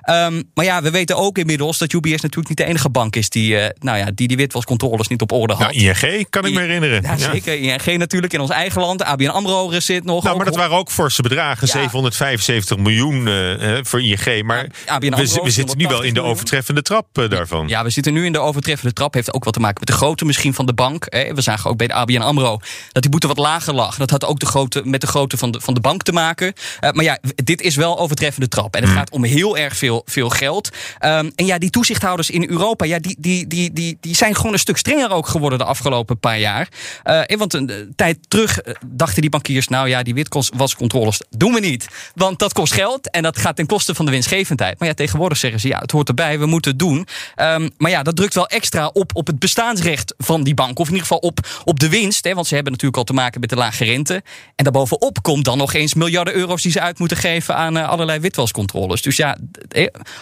[0.09, 3.29] Um, maar ja, we weten ook inmiddels dat UBS natuurlijk niet de enige bank is
[3.29, 5.61] die, nou ja, die, die witwascontroles niet op orde had.
[5.61, 7.01] Nou, ING kan ik me herinneren.
[7.01, 7.53] Ja, zeker.
[7.53, 9.03] ING natuurlijk in ons eigen land.
[9.03, 10.23] ABN AMRO zit nog.
[10.23, 11.67] Nou, maar dat waren ook forse bedragen.
[11.67, 14.43] 775 miljoen uh, voor ING.
[14.43, 17.67] Maar ABN AMRO, we, we zitten nu wel in de overtreffende trap uh, daarvan.
[17.67, 19.13] Ja, we zitten nu in de overtreffende trap.
[19.13, 21.05] Heeft ook wat te maken met de grootte misschien van de bank.
[21.09, 22.59] We zagen ook bij de ABN AMRO
[22.91, 23.97] dat die boete wat lager lag.
[23.97, 26.53] Dat had ook de grootte, met de grootte van de, van de bank te maken.
[26.81, 28.75] Uh, maar ja, dit is wel overtreffende trap.
[28.75, 28.99] En het hmm.
[28.99, 30.69] gaat om heel erg veel, veel geld.
[30.99, 34.53] Um, en ja, die toezichthouders in Europa, ja, die, die, die, die, die zijn gewoon
[34.53, 36.67] een stuk strenger ook geworden de afgelopen paar jaar.
[37.03, 41.59] Uh, want een tijd terug eh, dachten die bankiers, nou ja, die witwascontroles doen we
[41.59, 41.87] niet.
[42.15, 44.79] Want dat kost geld en dat gaat ten koste van de winstgevendheid.
[44.79, 47.07] Maar ja, tegenwoordig zeggen ze, ja, het hoort erbij, we moeten het doen.
[47.35, 50.79] Um, maar ja, dat drukt wel extra op, op het bestaansrecht van die bank.
[50.79, 52.23] Of in ieder geval op, op de winst.
[52.23, 54.23] Hè, want ze hebben natuurlijk al te maken met de lage rente.
[54.55, 58.19] En daarbovenop komt dan nog eens miljarden euro's die ze uit moeten geven aan allerlei
[58.19, 59.01] witwascontroles.
[59.01, 59.37] Dus ja,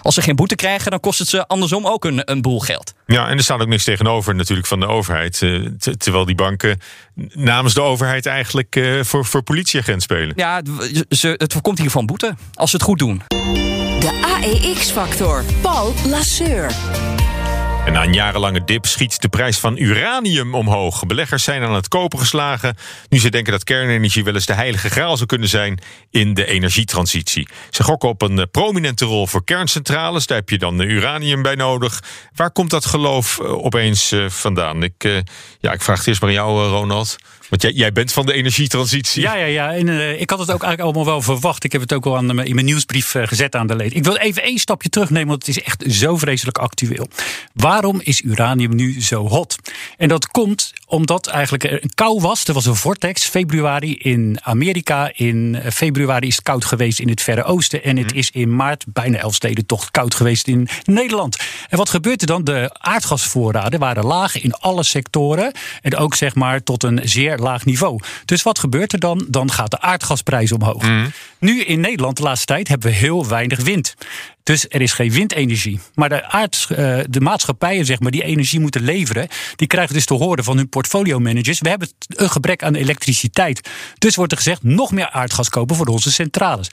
[0.02, 2.94] als ze geen boete krijgen, dan kost het ze andersom ook een, een boel geld.
[3.06, 5.42] Ja, en er staat ook niks tegenover natuurlijk van de overheid.
[5.98, 6.80] Terwijl die banken
[7.34, 10.34] namens de overheid eigenlijk uh, voor, voor politieagent spelen.
[10.36, 10.62] Ja,
[11.10, 13.22] ze, het voorkomt hiervan boete als ze het goed doen.
[14.00, 15.44] De AEX-factor.
[15.62, 16.72] Paul Lasseur.
[17.86, 21.06] En na een jarenlange dip schiet de prijs van uranium omhoog.
[21.06, 22.76] Beleggers zijn aan het kopen geslagen.
[23.10, 26.46] Nu ze denken dat kernenergie wel eens de heilige graal zou kunnen zijn in de
[26.46, 27.48] energietransitie.
[27.70, 30.28] Ze gokken op een prominente rol voor kerncentrales.
[30.28, 32.04] Daar heb je dan uranium bij nodig.
[32.36, 34.84] Waar komt dat geloof eh, opeens eh, vandaan?
[34.84, 35.18] Ik, eh,
[35.60, 37.18] ja, ik vraag het eerst maar aan jou, Ronald.
[37.50, 39.22] Want jij, jij bent van de energietransitie.
[39.22, 39.74] Ja, ja, ja.
[39.74, 41.64] En, uh, ik had het ook eigenlijk allemaal wel verwacht.
[41.64, 43.98] Ik heb het ook al aan, in mijn nieuwsbrief uh, gezet aan de leden.
[43.98, 47.08] Ik wil even één stapje terugnemen, want het is echt zo vreselijk actueel.
[47.54, 49.56] Waarom is uranium nu zo hot?
[49.98, 52.48] En dat komt omdat eigenlijk er een kou was.
[52.48, 55.12] Er was een vortex februari in Amerika.
[55.16, 57.84] In eh, februari is het koud geweest in het Verre Oosten.
[57.84, 58.18] En het mhm.
[58.18, 61.38] is in maart bijna elf steden toch koud geweest in Nederland.
[61.70, 62.44] En wat gebeurt er dan?
[62.44, 65.52] De aardgasvoorraden waren laag in alle sectoren.
[65.82, 68.00] En ook zeg maar tot een zeer laag niveau.
[68.26, 69.26] Dus wat gebeurt er dan?
[69.28, 70.82] Dan gaat de aardgasprijs omhoog.
[70.82, 71.08] Mhm.
[71.40, 73.96] Nu in Nederland de laatste tijd hebben we heel weinig wind.
[74.44, 75.80] Dus er is geen windenergie.
[75.96, 80.06] Maar de, aard, uh, de maatschappijen zeg maar, die energie moeten leveren, die krijgen dus
[80.06, 81.60] te horen van hun portfolio managers.
[81.60, 83.70] We hebben een gebrek aan elektriciteit.
[83.98, 86.70] Dus wordt er gezegd nog meer aardgas kopen voor onze centrales.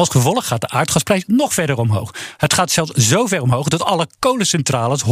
[0.00, 2.14] Als gevolg gaat de aardgasprijs nog verder omhoog.
[2.36, 5.06] Het gaat zelfs zo ver omhoog dat alle kolencentrales 100%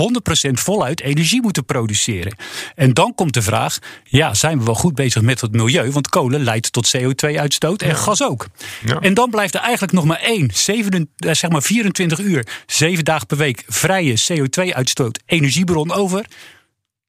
[0.52, 2.36] voluit energie moeten produceren.
[2.74, 5.90] En dan komt de vraag: ja, zijn we wel goed bezig met het milieu?
[5.90, 8.46] Want kolen leidt tot CO2-uitstoot en gas ook.
[8.84, 9.00] Ja.
[9.00, 13.04] En dan blijft er eigenlijk nog maar één, 7, eh, zeg maar 24 uur, 7
[13.04, 16.26] dagen per week vrije CO2-uitstoot energiebron over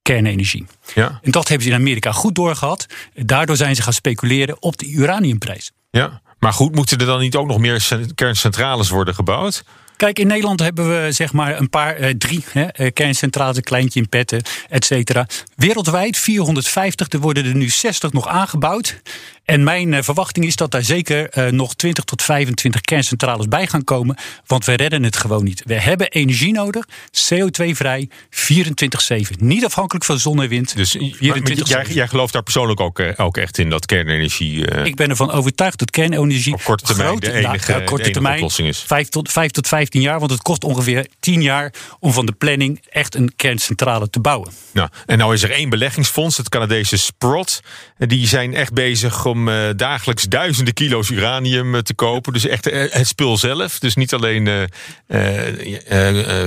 [0.02, 0.66] kernenergie.
[0.96, 1.20] Ja.
[1.24, 2.86] En dat hebben ze in Amerika goed doorgehad.
[3.14, 5.72] Daardoor zijn ze gaan speculeren op de uraniumprijs.
[5.92, 6.22] Ja.
[6.40, 9.64] Maar goed, moeten er dan niet ook nog meer kerncentrales worden gebouwd?
[10.00, 13.64] Kijk, in Nederland hebben we zeg maar een paar, eh, drie hè, eh, kerncentrales, een
[13.64, 15.28] kleintje in Petten, et cetera.
[15.56, 19.02] Wereldwijd 450, er worden er nu 60 nog aangebouwd.
[19.50, 23.68] En mijn uh, verwachting is dat daar zeker uh, nog 20 tot 25 kerncentrales bij
[23.68, 24.18] gaan komen.
[24.46, 25.64] Want we redden het gewoon niet.
[25.66, 29.40] We hebben energie nodig, CO2-vrij, 24-7.
[29.40, 30.76] Niet afhankelijk van zon en wind.
[30.76, 34.66] Dus 24 jij, jij, gelooft daar persoonlijk ook, uh, ook echt in dat kernenergie.
[34.84, 38.36] Ik ben ervan overtuigd dat kernenergie op korte termijn grote, de enige, nou, korte termijn,
[38.36, 38.80] oplossing is.
[38.80, 42.32] 5 tot, 5 tot 15 jaar, want het kost ongeveer 10 jaar om van de
[42.32, 44.52] planning echt een kerncentrale te bouwen.
[44.72, 47.62] Nou, en nou is er één beleggingsfonds, het Canadese Sprott.
[47.98, 52.34] Die zijn echt bezig om uh, dagelijks duizenden kilo's uranium uh, te kopen.
[52.34, 53.80] Dus echt uh, het spul zelf.
[53.80, 54.70] Dus niet alleen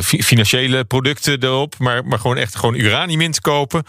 [0.01, 3.85] financiële producten erop, maar, maar gewoon echt gewoon uranium in te kopen.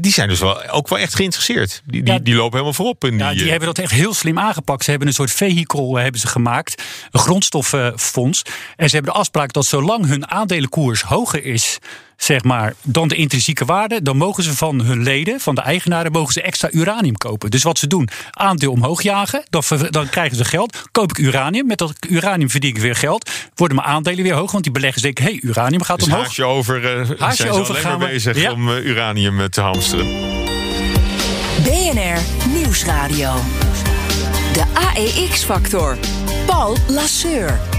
[0.00, 1.82] die zijn dus wel, ook wel echt geïnteresseerd.
[1.84, 3.04] Die, die, die lopen helemaal voorop.
[3.04, 4.84] In ja, die, hebben dat echt heel slim aangepakt.
[4.84, 8.42] Ze hebben een soort vehikel hebben ze gemaakt, een grondstoffenfonds.
[8.76, 11.78] En ze hebben de afspraak dat zolang hun aandelenkoers hoger is
[12.18, 16.12] zeg maar, dan de intrinsieke waarde, dan mogen ze van hun leden, van de eigenaren,
[16.12, 17.50] mogen ze extra uranium kopen.
[17.50, 21.66] Dus wat ze doen, aandeel omhoog jagen, dan, dan krijgen ze geld, koop ik uranium,
[21.66, 25.02] met dat uranium verdien ik weer geld, worden mijn aandelen weer hoog, want die beleggers
[25.02, 26.22] denken, hé, hey, uranium gaat dus omhoog.
[26.22, 30.06] Haasje over, uh, haasje zijn over gaan we bezig om uh, uranium uh, te hamsteren.
[31.62, 33.34] BNR Nieuwsradio.
[34.52, 35.96] De AEX-factor.
[36.46, 37.77] Paul Lasseur.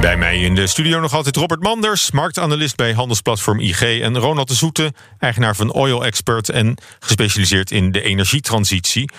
[0.00, 3.82] Bij mij in de studio nog altijd Robert Manders, marktanalist bij handelsplatform IG.
[3.82, 9.10] En Ronald de Zoete, eigenaar van Oil Expert en gespecialiseerd in de energietransitie.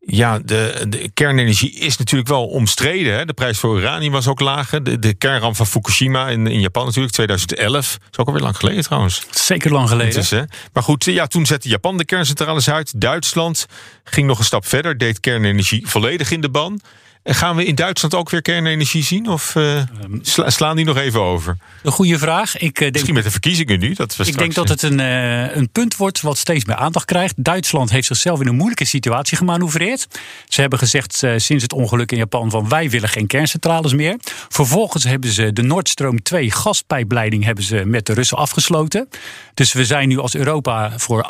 [0.00, 3.14] Ja, de, de kernenergie is natuurlijk wel omstreden.
[3.14, 3.24] Hè?
[3.24, 4.70] De prijs voor uranium was ook laag.
[4.70, 7.90] De, de kernramp van Fukushima in, in Japan natuurlijk, 2011.
[7.90, 9.26] Dat is ook alweer lang geleden trouwens.
[9.30, 10.20] Zeker lang geleden.
[10.20, 10.42] Is, hè?
[10.72, 13.00] Maar goed, ja, toen zette Japan de kerncentrales uit.
[13.00, 13.66] Duitsland
[14.04, 16.80] ging nog een stap verder, deed kernenergie volledig in de ban.
[17.22, 19.28] En gaan we in Duitsland ook weer kernenergie zien?
[19.28, 19.82] Of uh,
[20.22, 21.56] sla, slaan die nog even over?
[21.82, 22.56] Een goede vraag.
[22.56, 23.94] Ik, denk, Misschien met de verkiezingen nu.
[23.94, 27.04] Dat we ik denk dat het een, uh, een punt wordt wat steeds meer aandacht
[27.04, 27.34] krijgt.
[27.44, 30.06] Duitsland heeft zichzelf in een moeilijke situatie gemanoeuvreerd.
[30.48, 34.16] Ze hebben gezegd sinds het ongeluk in Japan van wij willen geen kerncentrales meer.
[34.48, 39.08] Vervolgens hebben ze de Nord Stream 2 gaspijpleiding hebben ze met de Russen afgesloten.
[39.54, 41.26] Dus we zijn nu als Europa voor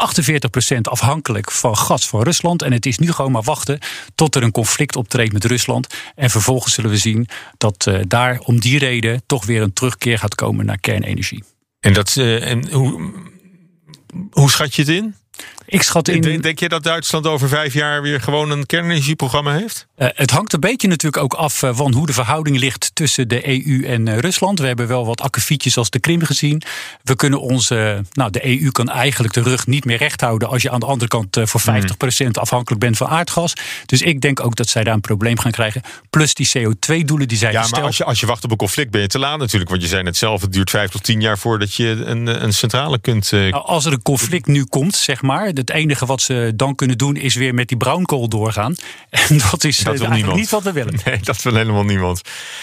[0.77, 2.63] 48% afhankelijk van gas van Rusland.
[2.63, 3.79] En het is nu gewoon maar wachten
[4.15, 5.82] tot er een conflict optreedt met Rusland.
[6.15, 10.19] En vervolgens zullen we zien dat uh, daar om die reden toch weer een terugkeer
[10.19, 11.45] gaat komen naar kernenergie.
[11.81, 13.13] En, dat, uh, en hoe,
[14.31, 15.15] hoe schat je het in?
[15.73, 16.21] Ik schat in.
[16.21, 19.87] Denk, denk je dat Duitsland over vijf jaar weer gewoon een kernenergieprogramma heeft?
[19.97, 23.29] Uh, het hangt een beetje natuurlijk ook af uh, van hoe de verhouding ligt tussen
[23.29, 24.59] de EU en uh, Rusland.
[24.59, 26.63] We hebben wel wat akkefietjes als de Krim gezien.
[27.03, 30.63] We kunnen onze, nou, de EU kan eigenlijk de rug niet meer recht houden als
[30.63, 33.53] je aan de andere kant voor 50% afhankelijk bent van aardgas.
[33.87, 35.83] Dus ik denk ook dat zij daar een probleem gaan krijgen.
[36.11, 37.81] Plus die CO2-doelen die zij ja, gesteld.
[37.81, 39.71] maar als je, als je wacht op een conflict ben je te laat natuurlijk.
[39.71, 42.53] Want je zei net zelf, het duurt vijf tot tien jaar voordat je een, een
[42.53, 43.31] centrale kunt.
[43.31, 45.47] Nou, als er een conflict nu komt, zeg maar.
[45.47, 48.75] Het enige wat ze dan kunnen doen is weer met die bruinkool doorgaan.
[49.29, 50.37] En dat is dat wil niemand.
[50.37, 50.95] niet wat we willen.
[51.05, 52.21] Nee, dat wil helemaal niemand.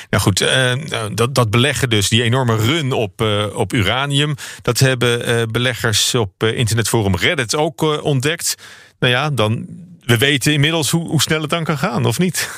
[0.09, 0.73] Nou goed, uh,
[1.13, 4.35] dat, dat beleggen dus, die enorme run op, uh, op uranium.
[4.61, 8.55] Dat hebben uh, beleggers op internetforum Reddit ook ontdekt.
[8.99, 9.65] Nou ja, dan,
[10.01, 12.49] we weten inmiddels hoe, hoe snel het dan kan gaan, of niet?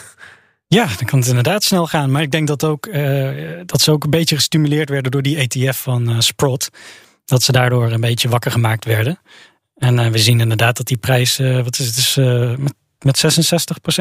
[0.68, 2.12] Ja, dan kan het inderdaad snel gaan.
[2.12, 2.90] Maar ik denk dat, ook,
[3.66, 6.70] dat ze ook een beetje gestimuleerd werden door die ETF van Sprott.
[7.26, 9.20] Dat ze daardoor een beetje wakker gemaakt werden.
[9.82, 12.74] En uh, we zien inderdaad dat die prijs, uh, wat is het, is, uh, met,
[13.00, 13.40] met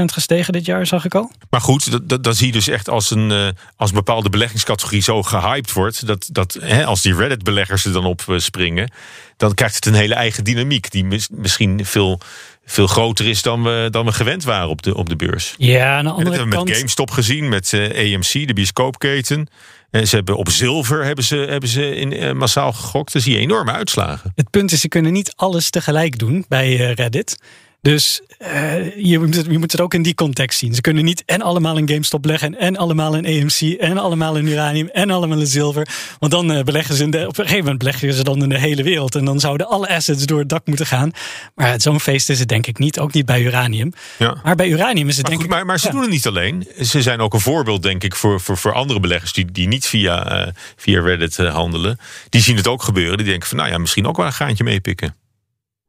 [0.00, 1.30] 66% gestegen dit jaar, zag ik al.
[1.50, 5.02] Maar goed, dat, dat, dat zie je dus echt als een, als een bepaalde beleggingscategorie
[5.02, 6.06] zo gehyped wordt.
[6.06, 8.92] Dat, dat hè, als die Reddit-beleggers er dan op springen,
[9.36, 10.90] dan krijgt het een hele eigen dynamiek.
[10.90, 12.20] Die mis, misschien veel,
[12.64, 15.54] veel groter is dan we, dan we gewend waren op de, op de beurs.
[15.58, 16.68] Ja, aan de andere dat hebben we kant...
[16.68, 19.48] met GameStop gezien, met AMC, de bioscoopketen.
[19.90, 23.12] En ze hebben op zilver hebben ze, hebben ze in, uh, massaal gegokt.
[23.12, 24.32] Dan zie je enorme uitslagen.
[24.34, 27.38] Het punt is, ze kunnen niet alles tegelijk doen bij uh, Reddit.
[27.82, 30.74] Dus uh, je, moet het, je moet het ook in die context zien.
[30.74, 34.46] Ze kunnen niet en allemaal in GameStop leggen, en allemaal in AMC, en allemaal in
[34.46, 35.88] uranium, en allemaal in zilver.
[36.18, 38.48] Want dan uh, beleggen ze in de, op een gegeven moment beleggen ze dan in
[38.48, 39.14] de hele wereld.
[39.14, 41.10] En dan zouden alle assets door het dak moeten gaan.
[41.54, 42.98] Maar zo'n feest is het denk ik niet.
[42.98, 43.92] Ook niet bij uranium.
[44.18, 44.36] Ja.
[44.42, 45.56] Maar bij uranium is het maar denk goed, ik.
[45.56, 45.92] Maar, maar ze ja.
[45.92, 46.68] doen het niet alleen.
[46.80, 49.86] Ze zijn ook een voorbeeld, denk ik, voor, voor, voor andere beleggers die, die niet
[49.86, 51.98] via, uh, via Reddit handelen.
[52.28, 53.16] Die zien het ook gebeuren.
[53.16, 55.19] Die denken van, nou ja, misschien ook wel een gaantje meepikken.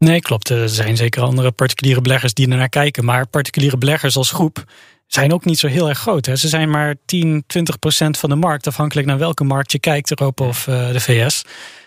[0.05, 0.49] Nee, klopt.
[0.49, 3.05] Er zijn zeker andere particuliere beleggers die er naar kijken.
[3.05, 4.63] Maar particuliere beleggers als groep
[5.07, 6.25] zijn ook niet zo heel erg groot.
[6.25, 6.35] Hè.
[6.35, 10.09] Ze zijn maar 10, 20 procent van de markt, afhankelijk naar welke markt je kijkt,
[10.09, 11.43] Europa of uh, de VS.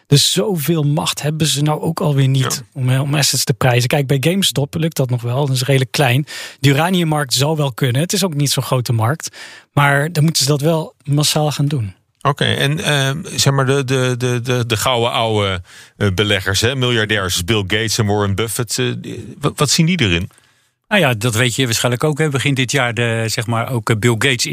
[0.07, 2.81] Dus zoveel macht hebben ze nou ook alweer niet ja.
[2.81, 3.89] om, om assets te prijzen.
[3.89, 5.47] Kijk, bij GameStop lukt dat nog wel.
[5.47, 6.27] Dat is redelijk klein.
[6.61, 8.01] De uraniummarkt zou wel kunnen.
[8.01, 9.37] Het is ook niet zo'n grote markt.
[9.73, 11.95] Maar dan moeten ze dat wel massaal gaan doen.
[12.27, 15.63] Oké, okay, en uh, zeg maar de, de, de, de, de gouden oude
[15.97, 16.77] uh, beleggers, hè?
[16.77, 18.95] miljardairs, Bill Gates en Warren Buffett, uh,
[19.41, 20.31] wat, wat zien die erin?
[20.89, 22.19] Nou ja, dat weet je waarschijnlijk ook.
[22.19, 22.29] Hè.
[22.29, 24.47] Begin dit jaar de, zeg maar, ook Bill Gates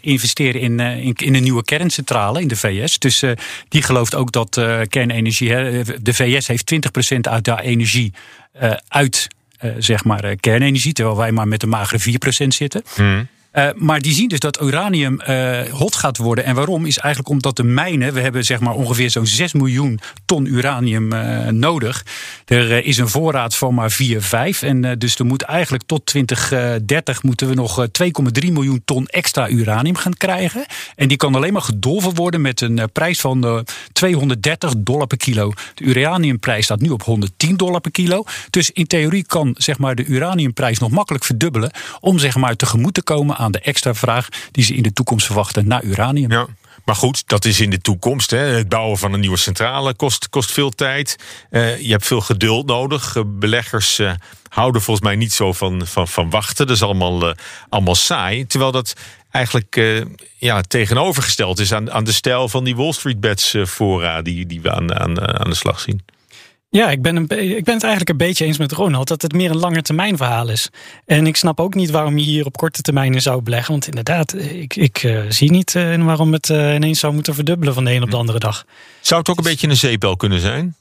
[0.00, 2.98] investeren in, in, in, een nieuwe kerncentrale in de VS.
[2.98, 3.22] Dus
[3.68, 5.52] die gelooft ook dat kernenergie.
[5.52, 6.74] Hè, de VS heeft
[7.14, 8.12] 20% uit de energie
[8.88, 9.28] uit
[9.78, 12.82] zeg maar, kernenergie, terwijl wij maar met een magere 4% zitten.
[12.94, 13.28] Hmm.
[13.56, 16.44] Uh, maar die zien dus dat uranium uh, hot gaat worden.
[16.44, 16.86] En waarom?
[16.86, 21.12] Is eigenlijk omdat de mijnen, we hebben zeg maar ongeveer zo'n 6 miljoen ton uranium
[21.12, 22.04] uh, nodig.
[22.44, 24.62] Er is een voorraad van maar 4, 5.
[24.62, 27.86] En dus er moet eigenlijk tot 2030 moeten we nog
[28.44, 30.66] 2,3 miljoen ton extra uranium gaan krijgen.
[30.96, 35.52] En die kan alleen maar gedolven worden met een prijs van 230 dollar per kilo.
[35.74, 38.24] De uraniumprijs staat nu op 110 dollar per kilo.
[38.50, 42.94] Dus in theorie kan zeg maar, de uraniumprijs nog makkelijk verdubbelen om zeg maar, tegemoet
[42.94, 46.30] te komen aan de extra vraag die ze in de toekomst verwachten naar uranium.
[46.30, 46.46] Ja.
[46.86, 48.30] Maar goed, dat is in de toekomst.
[48.30, 48.38] Hè.
[48.38, 51.16] Het bouwen van een nieuwe centrale kost, kost veel tijd.
[51.50, 53.14] Uh, je hebt veel geduld nodig.
[53.14, 54.12] Uh, beleggers uh,
[54.48, 56.66] houden volgens mij niet zo van, van, van wachten.
[56.66, 57.34] Dat is allemaal,
[57.68, 58.46] allemaal saai.
[58.46, 58.94] Terwijl dat
[59.30, 59.80] eigenlijk
[60.38, 64.60] ja, tegenovergesteld is aan, aan de stijl van die Wall Street Bets fora die, die
[64.60, 66.02] we aan, aan, aan de slag zien.
[66.68, 69.32] Ja, ik ben, een, ik ben het eigenlijk een beetje eens met Ronald dat het
[69.32, 70.70] meer een lange termijn verhaal is.
[71.04, 73.70] En ik snap ook niet waarom je hier op korte termijn in zou beleggen.
[73.70, 77.74] Want inderdaad, ik, ik uh, zie niet uh, waarom het uh, ineens zou moeten verdubbelen
[77.74, 78.64] van de een op de andere dag.
[79.00, 80.74] Zou het ook een beetje een zeepbel kunnen zijn?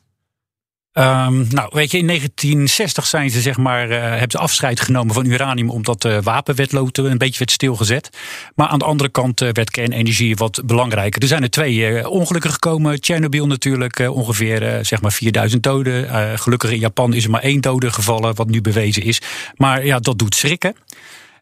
[0.97, 5.13] Um, nou, weet je, in 1960 zijn ze, zeg maar, uh, hebben ze afscheid genomen
[5.13, 8.09] van uranium omdat de wapenwetloop een beetje werd stilgezet.
[8.55, 11.21] Maar aan de andere kant uh, werd kernenergie wat belangrijker.
[11.21, 13.01] Er zijn er twee uh, ongelukken gekomen.
[13.01, 16.39] Tsjernobyl natuurlijk, ongeveer zeg maar 4000 doden.
[16.39, 19.21] gelukkig in Japan is er maar één dode gevallen, wat nu bewezen is.
[19.55, 20.75] Maar ja, dat doet schrikken.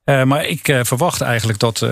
[0.05, 1.85] maar ik verwacht eigenlijk dat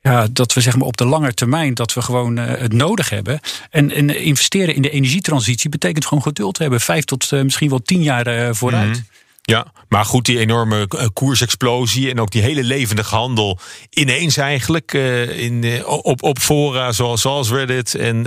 [0.00, 3.10] ja, dat we zeg maar op de lange termijn dat we gewoon uh, het nodig
[3.10, 3.40] hebben.
[3.70, 6.80] En, en, investeren in de energietransitie betekent gewoon geduld hebben.
[6.80, 8.96] Vijf tot uh, misschien wel tien jaar uh, vooruit.
[8.96, 9.06] -hmm.
[9.50, 13.58] Ja, maar goed, die enorme koersexplosie en ook die hele levendige handel
[13.90, 18.26] ineens eigenlijk uh, in, uh, op, op fora zoals, zoals Reddit en,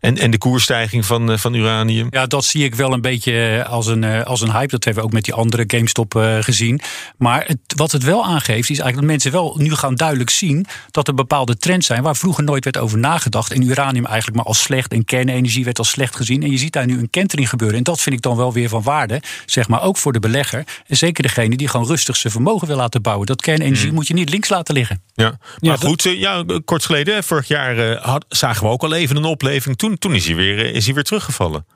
[0.00, 2.06] en, en de koersstijging van, van uranium.
[2.10, 4.70] Ja, dat zie ik wel een beetje als een, als een hype.
[4.70, 6.80] Dat hebben we ook met die andere GameStop gezien.
[7.16, 10.66] Maar het, wat het wel aangeeft is eigenlijk dat mensen wel nu gaan duidelijk zien
[10.90, 13.52] dat er bepaalde trends zijn waar vroeger nooit werd over nagedacht.
[13.52, 16.42] En uranium eigenlijk maar als slecht en kernenergie werd als slecht gezien.
[16.42, 17.78] En je ziet daar nu een kentering gebeuren.
[17.78, 20.82] En dat vind ik dan wel weer van waarde, zeg maar ook voor de belegger.
[20.86, 23.26] En zeker degene die gewoon rustig zijn vermogen wil laten bouwen.
[23.26, 23.94] Dat kernenergie Hmm.
[23.94, 25.02] moet je niet links laten liggen.
[25.14, 26.18] Ja, maar Ja, goed, dat...
[26.18, 29.76] ja, kort geleden, vorig jaar, uh, had, zagen we ook al even een opleving.
[29.76, 31.66] Toen, toen is, hij weer, uh, is hij weer teruggevallen.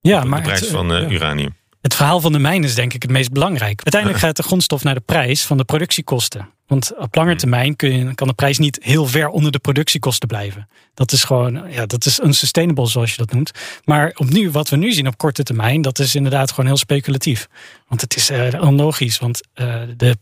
[0.00, 1.08] Ja, de, maar de prijs het, van uh, ja.
[1.08, 1.54] uranium.
[1.84, 3.80] Het verhaal van de mijn is denk ik het meest belangrijk.
[3.82, 6.48] Uiteindelijk gaat de grondstof naar de prijs van de productiekosten.
[6.66, 10.28] Want op lange termijn kun je, kan de prijs niet heel ver onder de productiekosten
[10.28, 10.68] blijven.
[10.94, 13.50] Dat is gewoon, ja, dat is unsustainable zoals je dat noemt.
[13.84, 17.48] Maar opnieuw, wat we nu zien op korte termijn, dat is inderdaad gewoon heel speculatief.
[17.88, 20.16] Want het is uh, onlogisch, want uh, de,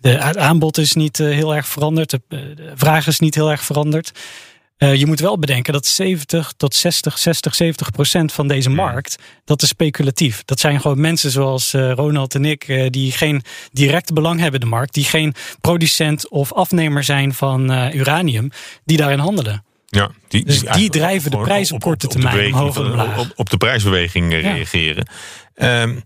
[0.00, 3.50] de, het aanbod is niet uh, heel erg veranderd, de, de vraag is niet heel
[3.50, 4.12] erg veranderd.
[4.78, 9.16] Uh, je moet wel bedenken dat 70 tot 60, 60, 70 procent van deze markt,
[9.44, 10.42] dat is speculatief.
[10.44, 14.60] Dat zijn gewoon mensen zoals uh, Ronald en ik, uh, die geen direct belang hebben
[14.60, 18.50] in de markt, die geen producent of afnemer zijn van uranium,
[18.84, 19.64] die daarin handelen.
[19.86, 23.18] Ja, die, dus die, die drijven de prijs op, op korte termijn omhoog en omlaag.
[23.18, 24.54] Op, op, de prijsbeweging ja.
[25.56, 25.88] Reageren.
[25.88, 26.04] Um,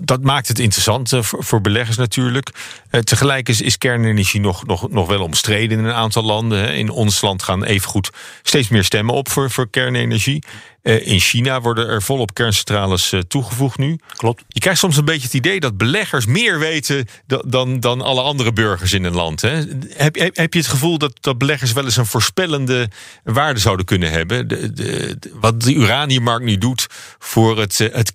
[0.00, 2.50] dat maakt het interessant uh, voor, voor, beleggers natuurlijk.
[2.90, 6.58] Uh, tegelijk is, is, kernenergie nog, nog, nog wel omstreden in een aantal landen.
[6.58, 6.72] Hè.
[6.72, 8.10] In ons land gaan evengoed
[8.42, 10.44] steeds meer stemmen op voor, voor kernenergie.
[10.82, 13.98] Uh, in China worden er volop kerncentrales toegevoegd nu.
[14.16, 14.44] Klopt.
[14.48, 18.22] Je krijgt soms een beetje het idee dat beleggers meer weten dan, dan, dan alle
[18.22, 19.40] andere burgers in een land.
[19.40, 19.54] Hè.
[19.88, 22.90] Heb, heb, heb, je het gevoel dat, dat beleggers wel eens een voorspellende
[23.24, 24.48] waarde zouden kunnen hebben?
[24.48, 26.86] De, de, de, wat de uraniummarkt nu doet
[27.18, 28.10] voor het, het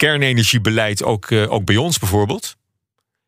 [0.62, 2.60] kernenergiebeleid ook ook bij ons bijvoorbeeld?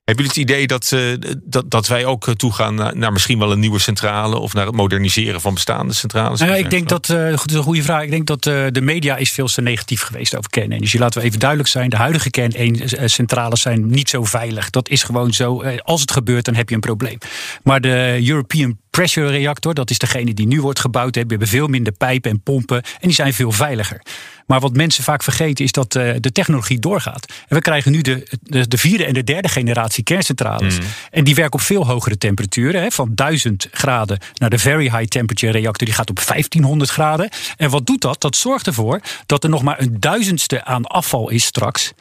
[0.04, 3.52] Hebben jullie het idee dat, uh, dat, dat wij ook toegaan naar, naar, misschien wel
[3.52, 6.40] een nieuwe centrale of naar het moderniseren van bestaande centrales?
[6.40, 8.04] Nou, ik denk dat, uh, dat is een goede vraag.
[8.04, 11.00] Ik denk dat de media is veel te negatief geweest over kernenergie.
[11.00, 14.70] Laten we even duidelijk zijn: de huidige kerncentrales zijn niet zo veilig.
[14.70, 15.64] Dat is gewoon zo.
[15.64, 17.18] Als het gebeurt, dan heb je een probleem.
[17.64, 21.16] Maar de European Pressure Reactor, dat is degene die nu wordt gebouwd.
[21.16, 24.02] We hebben veel minder pijpen en pompen en die zijn veel veiliger.
[24.46, 27.26] Maar wat mensen vaak vergeten is dat uh, de technologie doorgaat.
[27.48, 30.80] En we krijgen nu de, de, de vierde en de derde generatie kerncentrales.
[30.80, 30.86] Mm.
[31.12, 32.82] En die werken op veel hogere temperaturen.
[32.82, 35.88] Hè, van 1000 graden naar de Very High Temperature reactor.
[35.88, 37.30] Die gaat op 1500 graden.
[37.58, 38.22] En wat doet dat?
[38.22, 41.94] Dat zorgt ervoor dat er nog maar een duizendste aan afval is straks.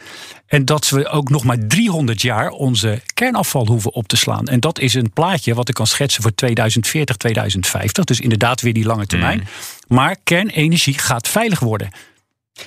[0.52, 4.46] En dat we ook nog maar 300 jaar onze kernafval hoeven op te slaan.
[4.46, 8.04] En dat is een plaatje wat ik kan schetsen voor 2040, 2050.
[8.04, 9.38] Dus inderdaad weer die lange termijn.
[9.38, 9.96] Mm.
[9.96, 11.90] Maar kernenergie gaat veilig worden.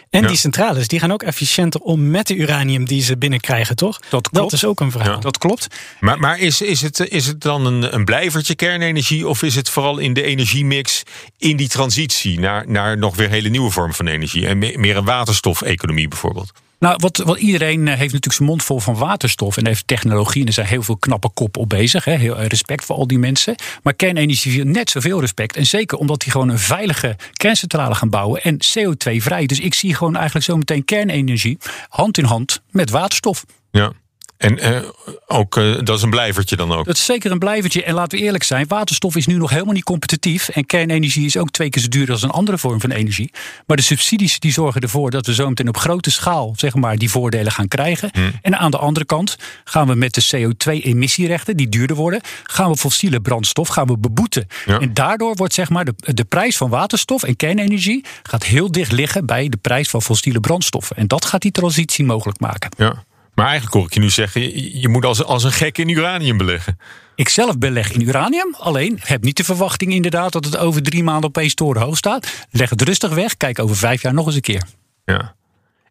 [0.09, 0.27] En ja.
[0.27, 3.99] die centrales die gaan ook efficiënter om met de uranium die ze binnenkrijgen, toch?
[4.09, 5.13] Dat, dat is ook een verhaal.
[5.13, 5.19] Ja.
[5.19, 5.67] Dat klopt.
[5.99, 9.27] Maar, maar is, is, het, is het dan een, een blijvertje kernenergie?
[9.27, 11.03] Of is het vooral in de energiemix
[11.37, 14.47] in die transitie naar, naar nog weer hele nieuwe vormen van energie?
[14.47, 16.51] En meer een waterstofeconomie bijvoorbeeld?
[16.79, 20.41] Nou, wat, wat iedereen heeft natuurlijk zijn mond vol van waterstof en heeft technologie.
[20.41, 22.05] En er zijn heel veel knappe kop op bezig.
[22.05, 22.15] Hè.
[22.15, 23.55] Heel respect voor al die mensen.
[23.83, 25.55] Maar kernenergie net zoveel respect.
[25.55, 28.41] En zeker omdat die gewoon een veilige kerncentrale gaan bouwen.
[28.41, 29.45] En CO2-vrij.
[29.45, 31.57] Dus ik zie gewoon eigenlijk zo meteen kernenergie
[31.89, 33.45] hand in hand met waterstof.
[33.71, 33.91] Ja.
[34.37, 34.79] En uh,
[35.27, 36.85] ook, uh, dat is een blijvertje dan ook?
[36.85, 37.83] Dat is zeker een blijvertje.
[37.83, 40.49] En laten we eerlijk zijn, waterstof is nu nog helemaal niet competitief.
[40.49, 43.31] En kernenergie is ook twee keer zo duur als een andere vorm van energie.
[43.65, 46.97] Maar de subsidies die zorgen ervoor dat we zo meteen op grote schaal zeg maar,
[46.97, 48.09] die voordelen gaan krijgen.
[48.13, 48.31] Hmm.
[48.41, 52.77] En aan de andere kant gaan we met de CO2-emissierechten, die duurder worden, gaan we
[52.77, 54.47] fossiele brandstof gaan we beboeten.
[54.65, 54.79] Ja.
[54.79, 58.91] En daardoor wordt zeg maar, de, de prijs van waterstof en kernenergie gaat heel dicht
[58.91, 60.95] liggen bij de prijs van fossiele brandstoffen.
[60.95, 62.69] En dat gaat die transitie mogelijk maken.
[62.77, 63.03] Ja.
[63.35, 66.37] Maar eigenlijk hoor ik je nu zeggen, je, moet als, als een gek in uranium
[66.37, 66.79] beleggen.
[67.15, 71.03] Ik zelf beleg in uranium, alleen heb niet de verwachting inderdaad dat het over drie
[71.03, 72.45] maanden opeens torenhoog staat.
[72.51, 74.63] Leg het rustig weg, kijk over vijf jaar nog eens een keer.
[75.05, 75.35] Ja.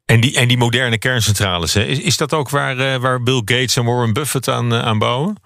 [0.04, 3.42] En die, en die moderne kerncentrales, hè, is, is dat ook waar, eh, waar Bill
[3.44, 5.36] Gates en Warren Buffett aan, eh, aan bouwen?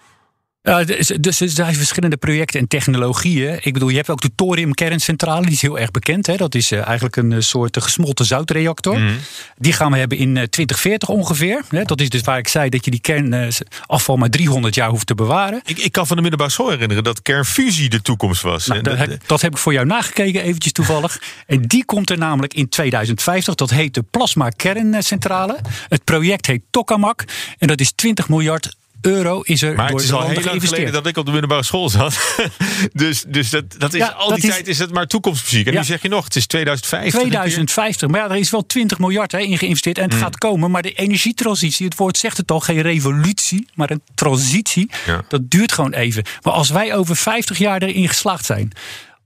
[0.68, 3.58] Ja, dus, dus er zijn verschillende projecten en technologieën.
[3.62, 6.26] Ik bedoel, je hebt ook de thoriumkerncentrale, die is heel erg bekend.
[6.26, 6.36] Hè?
[6.36, 8.98] Dat is eh, eigenlijk een eh, soort eh, gesmolten zoutreactor.
[9.00, 9.12] Mhm.
[9.56, 11.62] Die gaan we hebben in eh, 2040 ongeveer.
[11.68, 11.82] Hè?
[11.82, 15.14] Dat is dus waar ik zei dat je die kernafval maar 300 jaar hoeft te
[15.14, 15.60] bewaren.
[15.64, 18.66] Ik, ik kan van de middelbare school herinneren dat kernfusie de toekomst was.
[18.66, 21.20] Nou, dat- heb, dat heb ik voor jou nagekeken, eventjes toevallig.
[21.46, 23.54] En die komt er namelijk in 2050.
[23.54, 25.58] Dat heet de Plasma Kerncentrale.
[25.88, 27.24] Het project heet Tokamak.
[27.58, 30.42] En dat is 20 miljard euro is er maar door het is de al heel
[30.42, 32.36] lang geleden dat ik op de middelbare school zat.
[32.92, 35.66] dus dus dat, dat is, Ja, al die is- tijd is het maar toekomstmuziek.
[35.66, 35.78] En Ja.
[35.78, 37.20] nu zeg je nog, het is 2050.
[37.20, 38.08] 2050.
[38.08, 39.98] Maar ja, er is wel 20 miljard hè, in geïnvesteerd.
[39.98, 40.20] En het Mm.
[40.20, 40.70] gaat komen.
[40.70, 44.90] Maar de energietransitie, het woord zegt het al, geen revolutie, maar een transitie.
[45.06, 45.22] Ja.
[45.28, 46.24] Dat duurt gewoon even.
[46.42, 48.72] Maar als wij over 50 jaar erin geslaagd zijn,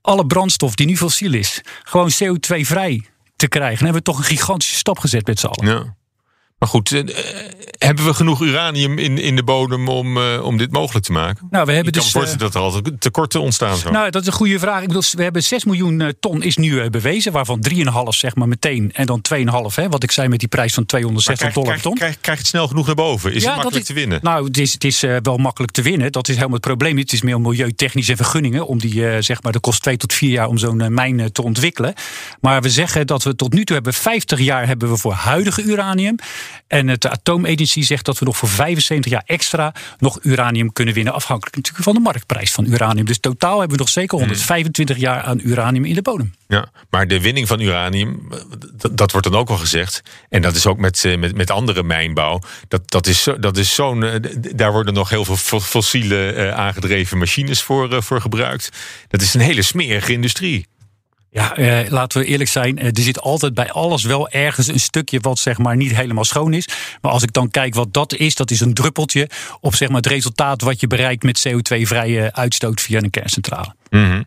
[0.00, 3.02] alle brandstof die nu fossiel is, gewoon CO2-vrij
[3.36, 5.72] te krijgen, dan hebben we toch een gigantische stap gezet met z'n allen.
[5.74, 5.94] Ja.
[6.62, 7.06] Maar goed, eh, eh,
[7.78, 11.46] hebben we genoeg uranium in, in de bodem om, eh, om dit mogelijk te maken?
[11.50, 12.12] Nou, we hebben ik kan dus.
[12.12, 13.92] eh, voorstellen dat er altijd tekorten ontstaan zijn.
[13.92, 14.80] Nou, dat is een goede vraag.
[14.80, 18.90] Ik bedoel, we hebben 6 miljoen ton is nu bewezen, waarvan 3,5 zeg maar meteen
[18.92, 21.72] en dan 2,5 hè, wat ik zei met die prijs van maar 260 krijg, dollar
[21.72, 21.94] per ton.
[21.94, 23.32] krijg, krijg je het snel genoeg naar boven?
[23.32, 24.18] Is Ja, het makkelijk te winnen?
[24.22, 26.12] Nou, het is, het is wel makkelijk te winnen.
[26.12, 26.98] Dat is helemaal het probleem.
[26.98, 28.66] Het is meer milieutechnisch en vergunningen.
[28.66, 31.94] Om die, zeg maar, dat kost twee tot vier jaar om zo'n mijn te ontwikkelen.
[32.40, 35.62] Maar we zeggen dat we tot nu toe hebben 50 jaar hebben we voor huidige
[35.62, 36.16] uranium.
[36.66, 41.12] En het atoomenergie zegt dat we nog voor 75 jaar extra nog uranium kunnen winnen.
[41.12, 43.04] Afhankelijk natuurlijk van de marktprijs van uranium.
[43.04, 44.26] Dus totaal hebben we nog zeker Hmm.
[44.26, 46.34] 125 jaar aan uranium in de bodem.
[46.48, 48.38] Ja, maar de winning van uranium, eh,
[48.76, 50.02] dat, dat wordt dan ook wel gezegd.
[50.28, 52.40] En dat is ook met, eh, met, met andere mijnbouw.
[52.68, 54.02] Dat, dat is, dat is zo'n.
[54.04, 54.14] eh,
[54.54, 58.68] Daar worden nog heel veel fo- fossiele aangedreven machines voor, voor gebruikt.
[59.08, 60.66] Dat is een hele smerige industrie.
[61.34, 62.78] Ja, eh, laten we eerlijk zijn.
[62.78, 66.24] eh, er zit altijd bij alles wel ergens een stukje wat zeg maar niet helemaal
[66.24, 66.68] schoon is.
[67.00, 69.28] Maar als ik dan kijk wat dat is, dat is een druppeltje
[69.60, 73.74] op zeg maar het resultaat wat je bereikt met CO2-vrije uitstoot via een kerncentrale.
[73.90, 74.22] Mhm.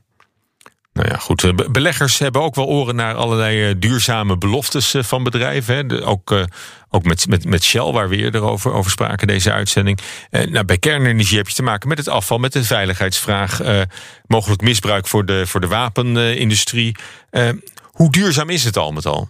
[0.95, 1.43] Nou ja, goed.
[1.43, 6.03] eh, be- Beleggers hebben ook wel oren naar allerlei eh, duurzame beloftes eh, van bedrijven.
[6.05, 6.33] Ook
[6.89, 9.99] ook met, met, met Shell, waar we eerder over, over spraken, deze uitzending.
[10.29, 13.61] Nou, bij kernenergie heb je te maken met het afval, met de veiligheidsvraag.
[13.61, 13.81] eh,
[14.27, 16.95] mogelijk misbruik voor de, voor de wapenindustrie.
[17.29, 17.49] Eh,
[17.91, 19.29] hoe duurzaam is het al met al?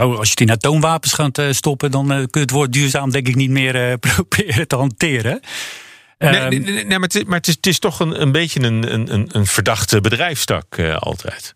[0.00, 3.28] Oh, als je het in atoomwapens gaat stoppen, dan kun je het woord duurzaam denk
[3.28, 5.40] ik niet meer proberen te hanteren.
[6.28, 8.20] Nee, Ehm, nee, nee, nee, maar het is, maar het is, het is toch een,
[8.20, 11.52] een beetje een, een, een- een verdachte bedrijfstak eh, altijd.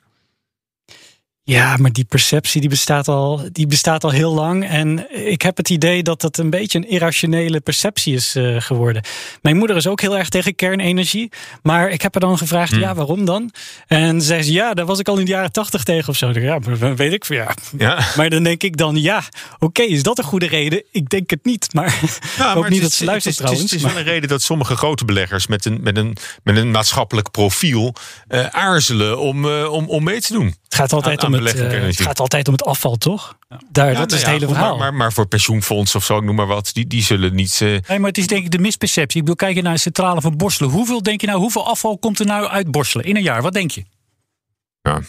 [1.46, 4.68] Ja, maar die perceptie die bestaat, al, die bestaat al heel lang.
[4.68, 9.02] En ik heb het idee dat dat een beetje een irrationele perceptie is eh, geworden.
[9.42, 11.32] Mijn moeder is ook heel erg tegen kernenergie.
[11.62, 12.80] Maar ik heb haar dan gevraagd, Hmm.
[12.80, 13.50] ja, waarom dan?
[13.86, 16.30] En zei ze, ja, daar was ik al in de jaren tachtig tegen of zo.
[16.30, 17.54] Ja, maar weet ik van ja.
[17.78, 18.06] Ja.
[18.16, 19.22] Maar dan denk ik dan, ja,
[19.58, 20.82] oké, is dat een goede reden?
[20.92, 22.00] Ik denk het niet, maar
[22.38, 23.62] Ja, maar niet dat ze luistert het is, trouwens.
[23.62, 25.96] Het is, het is maar- wel een reden dat sommige grote beleggers met een, met
[25.96, 27.94] een, met een maatschappelijk profiel
[28.28, 30.54] eh, aarzelen om, eh, om, om mee te doen.
[30.74, 33.38] Het gaat altijd, aan- om, aan het, eh, het gaat altijd om het afval, toch?
[33.48, 34.76] Daar, Ja, dat nou is ja, het hele goed, verhaal.
[34.76, 37.60] Maar, maar, maar voor pensioenfondsen of zo, ik noem maar wat, die, die zullen niet.
[37.60, 39.16] eh, Nee, maar het is denk ik de misperceptie.
[39.20, 40.70] Ik bedoel, kijk je naar de centrale van Borselen.
[40.70, 43.42] Hoeveel denk je nou, hoeveel afval komt er nou uit Borselen in een jaar?
[43.42, 43.84] Wat denk je?
[44.82, 45.00] ja,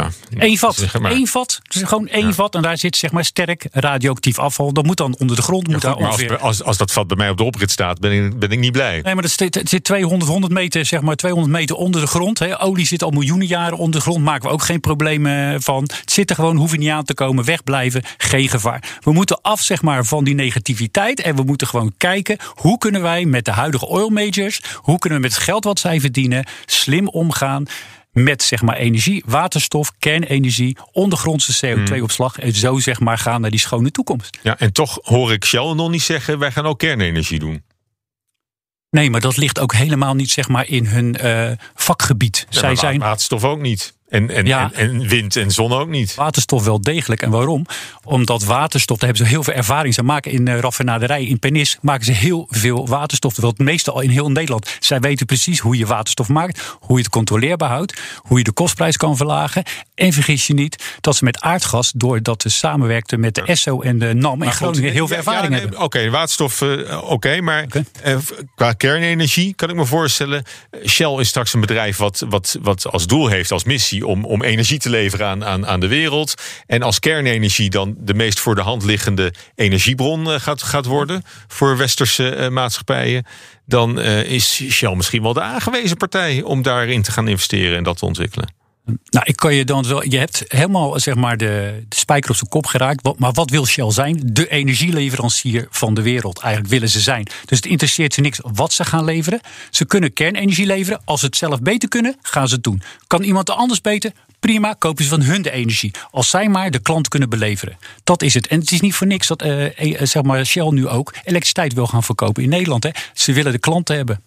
[0.00, 0.10] ja,
[0.46, 0.74] Eén vat.
[0.74, 1.12] zeg maar.
[1.12, 1.60] Eén vat.
[1.62, 2.54] Dus gewoon één vat.
[2.54, 4.72] En daar zit zeg maar sterk radioactief afval.
[4.72, 5.66] Dat moet dan onder de grond.
[5.66, 7.70] Ja, Moet goed, daar maar als, als, als dat vat bij mij op de oprit
[7.70, 9.00] staat, ben ik, ben ik niet blij.
[9.02, 12.06] Nee, maar dat zit, het zit 200, 100 meter, zeg maar 200 meter onder de
[12.06, 12.38] grond.
[12.38, 12.62] Hè.
[12.62, 14.24] Olie zit al miljoenen jaren onder de grond.
[14.24, 15.82] Maken we ook geen problemen van.
[15.82, 17.44] Het zit er gewoon, hoeven niet aan te komen.
[17.44, 18.98] Wegblijven, geen gevaar.
[19.00, 21.20] We moeten af zeg maar, van die negativiteit.
[21.20, 24.60] En we moeten gewoon kijken, hoe kunnen wij met de huidige oil majors...
[24.74, 27.66] hoe kunnen we met het geld wat zij verdienen slim omgaan...
[28.22, 32.38] Met zeg maar energie, waterstof, kernenergie, ondergrondse CO2-opslag.
[32.38, 34.38] En zo zeg maar gaan naar die schone toekomst.
[34.42, 37.62] Ja, en toch hoor ik Shell nog niet zeggen, wij gaan ook kernenergie doen.
[38.90, 42.46] Nee, maar dat ligt ook helemaal niet zeg maar in hun eh, vakgebied.
[42.50, 43.97] Ja, Zij maar zijn waterstof ook niet.
[44.08, 44.70] En, en, Ja.
[44.74, 46.14] en, en wind en zon ook niet.
[46.14, 47.22] waterstof wel degelijk.
[47.22, 47.66] En waarom?
[48.04, 49.94] Omdat waterstof, daar hebben ze heel veel ervaring.
[49.94, 53.32] Ze maken in de raffinaderij in Pernis maken ze heel veel waterstof.
[53.32, 54.76] Terwijl het meeste al in heel Nederland.
[54.80, 58.52] Zij weten precies hoe je waterstof maakt, hoe je het controleerbaar houdt, hoe je de
[58.52, 59.62] kostprijs kan verlagen.
[59.94, 63.98] En vergis je niet dat ze met aardgas, doordat ze samenwerkten met de ESSO en
[63.98, 65.80] de NAM in Groningen, heel veel ervaring ja, nee, hebben.
[65.80, 67.40] Oké, waterstof, eh, oké.
[67.40, 67.66] maar
[68.02, 68.16] eh,
[68.54, 70.44] qua kernenergie kan ik me voorstellen...
[70.70, 73.97] eh, Shell is straks een bedrijf wat, wat, wat als doel heeft, als missie...
[74.02, 76.34] om, om energie te leveren aan, aan, aan de wereld.
[76.66, 81.22] En als kernenergie dan de meest voor de hand liggende energiebron eh, gaat, gaat worden...
[81.46, 83.24] voor westerse eh, maatschappijen...
[83.66, 86.42] dan eh, is Shell misschien wel de aangewezen partij...
[86.42, 88.56] om daarin te gaan investeren en dat te ontwikkelen.
[89.10, 90.04] Nou, ik kan je dan wel.
[90.04, 93.18] Je hebt helemaal zeg maar de, de spijker op zijn kop geraakt.
[93.18, 94.20] Maar wat wil Shell zijn?
[94.24, 96.38] De energieleverancier van de wereld.
[96.38, 97.26] Eigenlijk willen ze zijn.
[97.44, 99.40] Dus het interesseert ze niks wat ze gaan leveren.
[99.70, 101.00] Ze kunnen kernenergie leveren.
[101.04, 102.82] Als ze het zelf beter kunnen, gaan ze het doen.
[103.06, 104.12] Kan iemand anders beter?
[104.40, 105.90] Prima, kopen ze van hun de energie.
[106.10, 107.78] Als zij maar de klant kunnen beleveren.
[108.04, 108.46] Dat is het.
[108.46, 111.72] En het is niet voor niks dat eh, eh, zeg maar Shell nu ook elektriciteit
[111.72, 112.82] wil gaan verkopen in Nederland.
[112.82, 112.90] Hè.
[113.14, 114.22] Ze willen de klanten hebben.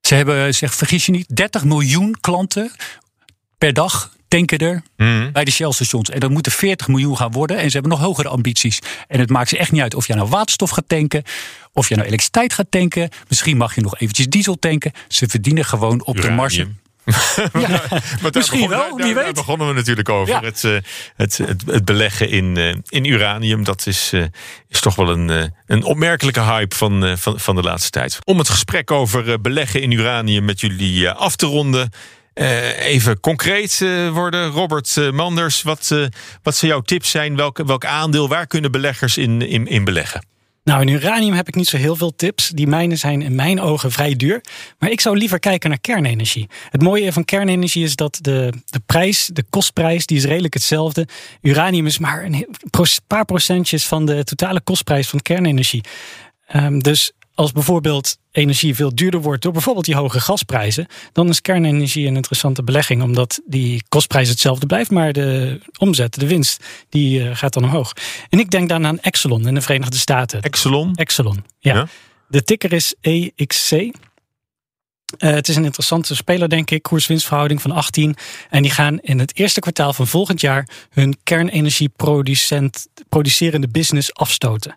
[0.00, 2.72] Ze hebben, zeg, vergis je niet, 30 miljoen klanten
[3.62, 4.82] per dag tanken er
[5.32, 6.10] bij de Shell-stations.
[6.10, 7.56] En dat moeten 40 miljoen gaan worden.
[7.56, 8.78] En ze hebben nog hogere ambities.
[9.08, 11.22] En het maakt ze echt niet uit of je nou waterstof gaat tanken...
[11.72, 13.08] of je nou elektriciteit gaat tanken.
[13.28, 14.92] Misschien mag je nog eventjes diesel tanken.
[15.08, 16.68] Ze verdienen gewoon op de marge.
[17.52, 19.34] Daar Misschien begonnen- wel, daar- wie daar weet.
[19.34, 20.34] begonnen we natuurlijk over.
[20.34, 20.40] Ja.
[20.40, 20.76] Het, eh,
[21.16, 24.24] het, het, het beleggen in, eh, in uranium, dat is, eh,
[24.68, 28.18] is toch wel een, een opmerkelijke hype van, van, van de laatste tijd.
[28.24, 31.90] Om het gesprek over beleggen in uranium met jullie af te ronden.
[32.34, 34.50] Eh, even concreet eh, worden.
[34.50, 35.94] Robert eh, Manders, wat,
[36.42, 37.36] wat zou jouw tips zijn?
[37.36, 40.30] Welk, welk aandeel, waar kunnen beleggers in, in, in beleggen?
[40.64, 42.48] Nou, in uranium heb ik niet zo heel veel tips.
[42.48, 44.40] Die mijnen zijn in mijn ogen vrij duur.
[44.78, 46.48] Maar ik zou liever kijken naar kernenergie.
[46.70, 51.08] Het mooie van kernenergie is dat de, de prijs, de kostprijs, die is redelijk hetzelfde.
[51.40, 52.46] Uranium is maar een
[53.06, 55.84] paar procentjes van de totale kostprijs van kernenergie.
[56.46, 61.40] Ehm, dus als bijvoorbeeld energie veel duurder wordt door bijvoorbeeld die hoge gasprijzen, dan is
[61.40, 67.28] kernenergie een interessante belegging, omdat die kostprijs hetzelfde blijft, maar de omzet, de winst, die
[67.28, 67.92] eh, gaat dan omhoog.
[68.28, 70.42] En ik denk dan aan Exelon in de Verenigde Staten.
[70.42, 70.94] Exelon?
[70.94, 71.74] Exelon, ja.
[71.74, 71.86] Ja.
[72.28, 73.72] De ticker is EXC.
[73.72, 73.90] Eh,
[75.18, 76.82] het is een interessante speler, denk ik.
[76.82, 78.16] Koers-winstverhouding van 18.
[78.50, 84.76] En die gaan in het eerste kwartaal van volgend jaar hun kernenergieproducent producerende business afstoten.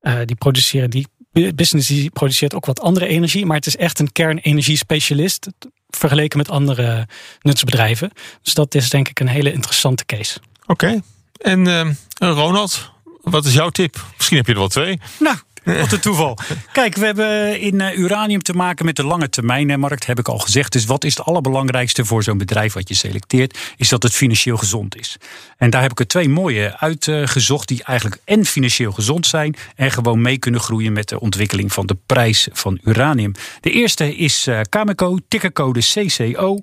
[0.00, 3.98] Eh, die produceren die business die produceert ook wat andere energie, maar het is echt
[3.98, 5.48] een kernenergie-specialist
[5.88, 7.08] vergeleken met andere
[7.40, 8.10] nutsbedrijven.
[8.42, 10.38] Dus dat is denk ik een hele interessante case.
[10.66, 11.00] Oké.
[11.38, 12.90] En eh, Ronald,
[13.22, 14.04] wat is jouw tip?
[14.16, 15.00] Misschien heb je er wel twee.
[15.18, 16.38] Nou, wat een toeval.
[16.72, 20.38] Kijk, we hebben in eh, uranium te maken met de lange termijnmarkt, heb ik al
[20.38, 20.72] gezegd.
[20.72, 23.58] Dus wat is het allerbelangrijkste voor zo'n bedrijf wat je selecteert?
[23.76, 25.16] Is dat het financieel gezond is.
[25.56, 29.90] En daar heb ik er twee mooie uitgezocht die eigenlijk en financieel gezond zijn en
[29.90, 33.32] gewoon mee kunnen groeien met de ontwikkeling van de prijs van uranium.
[33.60, 36.62] De eerste is eh, Cameco, tickercode CCO.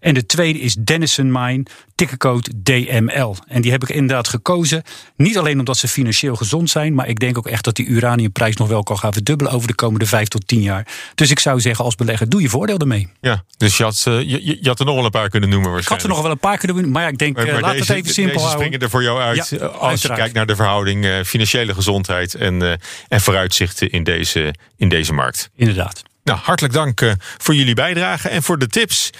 [0.00, 1.62] En de tweede is Denison Mine,
[1.94, 3.36] tickercode DML.
[3.46, 4.82] En die heb ik inderdaad gekozen.
[5.16, 7.86] Niet alleen omdat ze financieel gezond zijn, maar ik denk ook echt dat die
[8.28, 10.86] uraniumprijs nog wel kan gaan verdubbelen over de komende vijf tot tien jaar.
[11.14, 13.08] Dus ik zou zeggen, als belegger, doe je voordeel ermee.
[13.20, 15.48] Ja, dus je had, eh, je, je- je had er nog wel een paar kunnen
[15.48, 16.02] noemen Ik had waarschijnlijk.
[16.02, 17.72] er nog wel een paar kunnen doen, maar ja, ik denk, Maar, eh, maar laat
[17.72, 18.64] deze, het even simpel deze houden.
[18.66, 22.34] springen er voor jou uit Ja, eh, als je kijkt naar de verhouding financiële gezondheid
[22.34, 25.50] en, en vooruitzichten in deze, in deze markt.
[25.56, 26.02] Inderdaad.
[26.24, 29.10] Nou, hartelijk dank voor jullie bijdrage en voor de tips.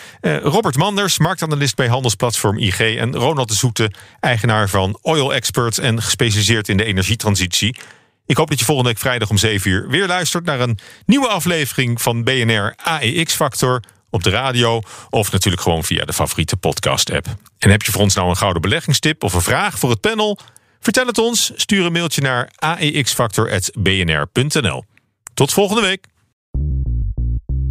[0.43, 2.79] Robert Manders, marktanalist bij handelsplatform IG.
[2.81, 3.91] En Ronald de Zoete,
[4.21, 7.77] eigenaar van Oil Experts en gespecialiseerd in de energietransitie.
[8.29, 11.29] Ik hoop dat je volgende week vrijdag om 7 uur weer luistert naar een nieuwe
[11.29, 17.27] aflevering van BNR AEX Factor op de radio of natuurlijk gewoon via de favoriete podcast-app.
[17.59, 20.39] En heb je voor ons nou een gouden beleggingstip of een vraag voor het panel?
[20.81, 24.85] Vertel het ons, stuur een mailtje naar aexfactor.bnr.nl.
[25.35, 26.07] Tot volgende week.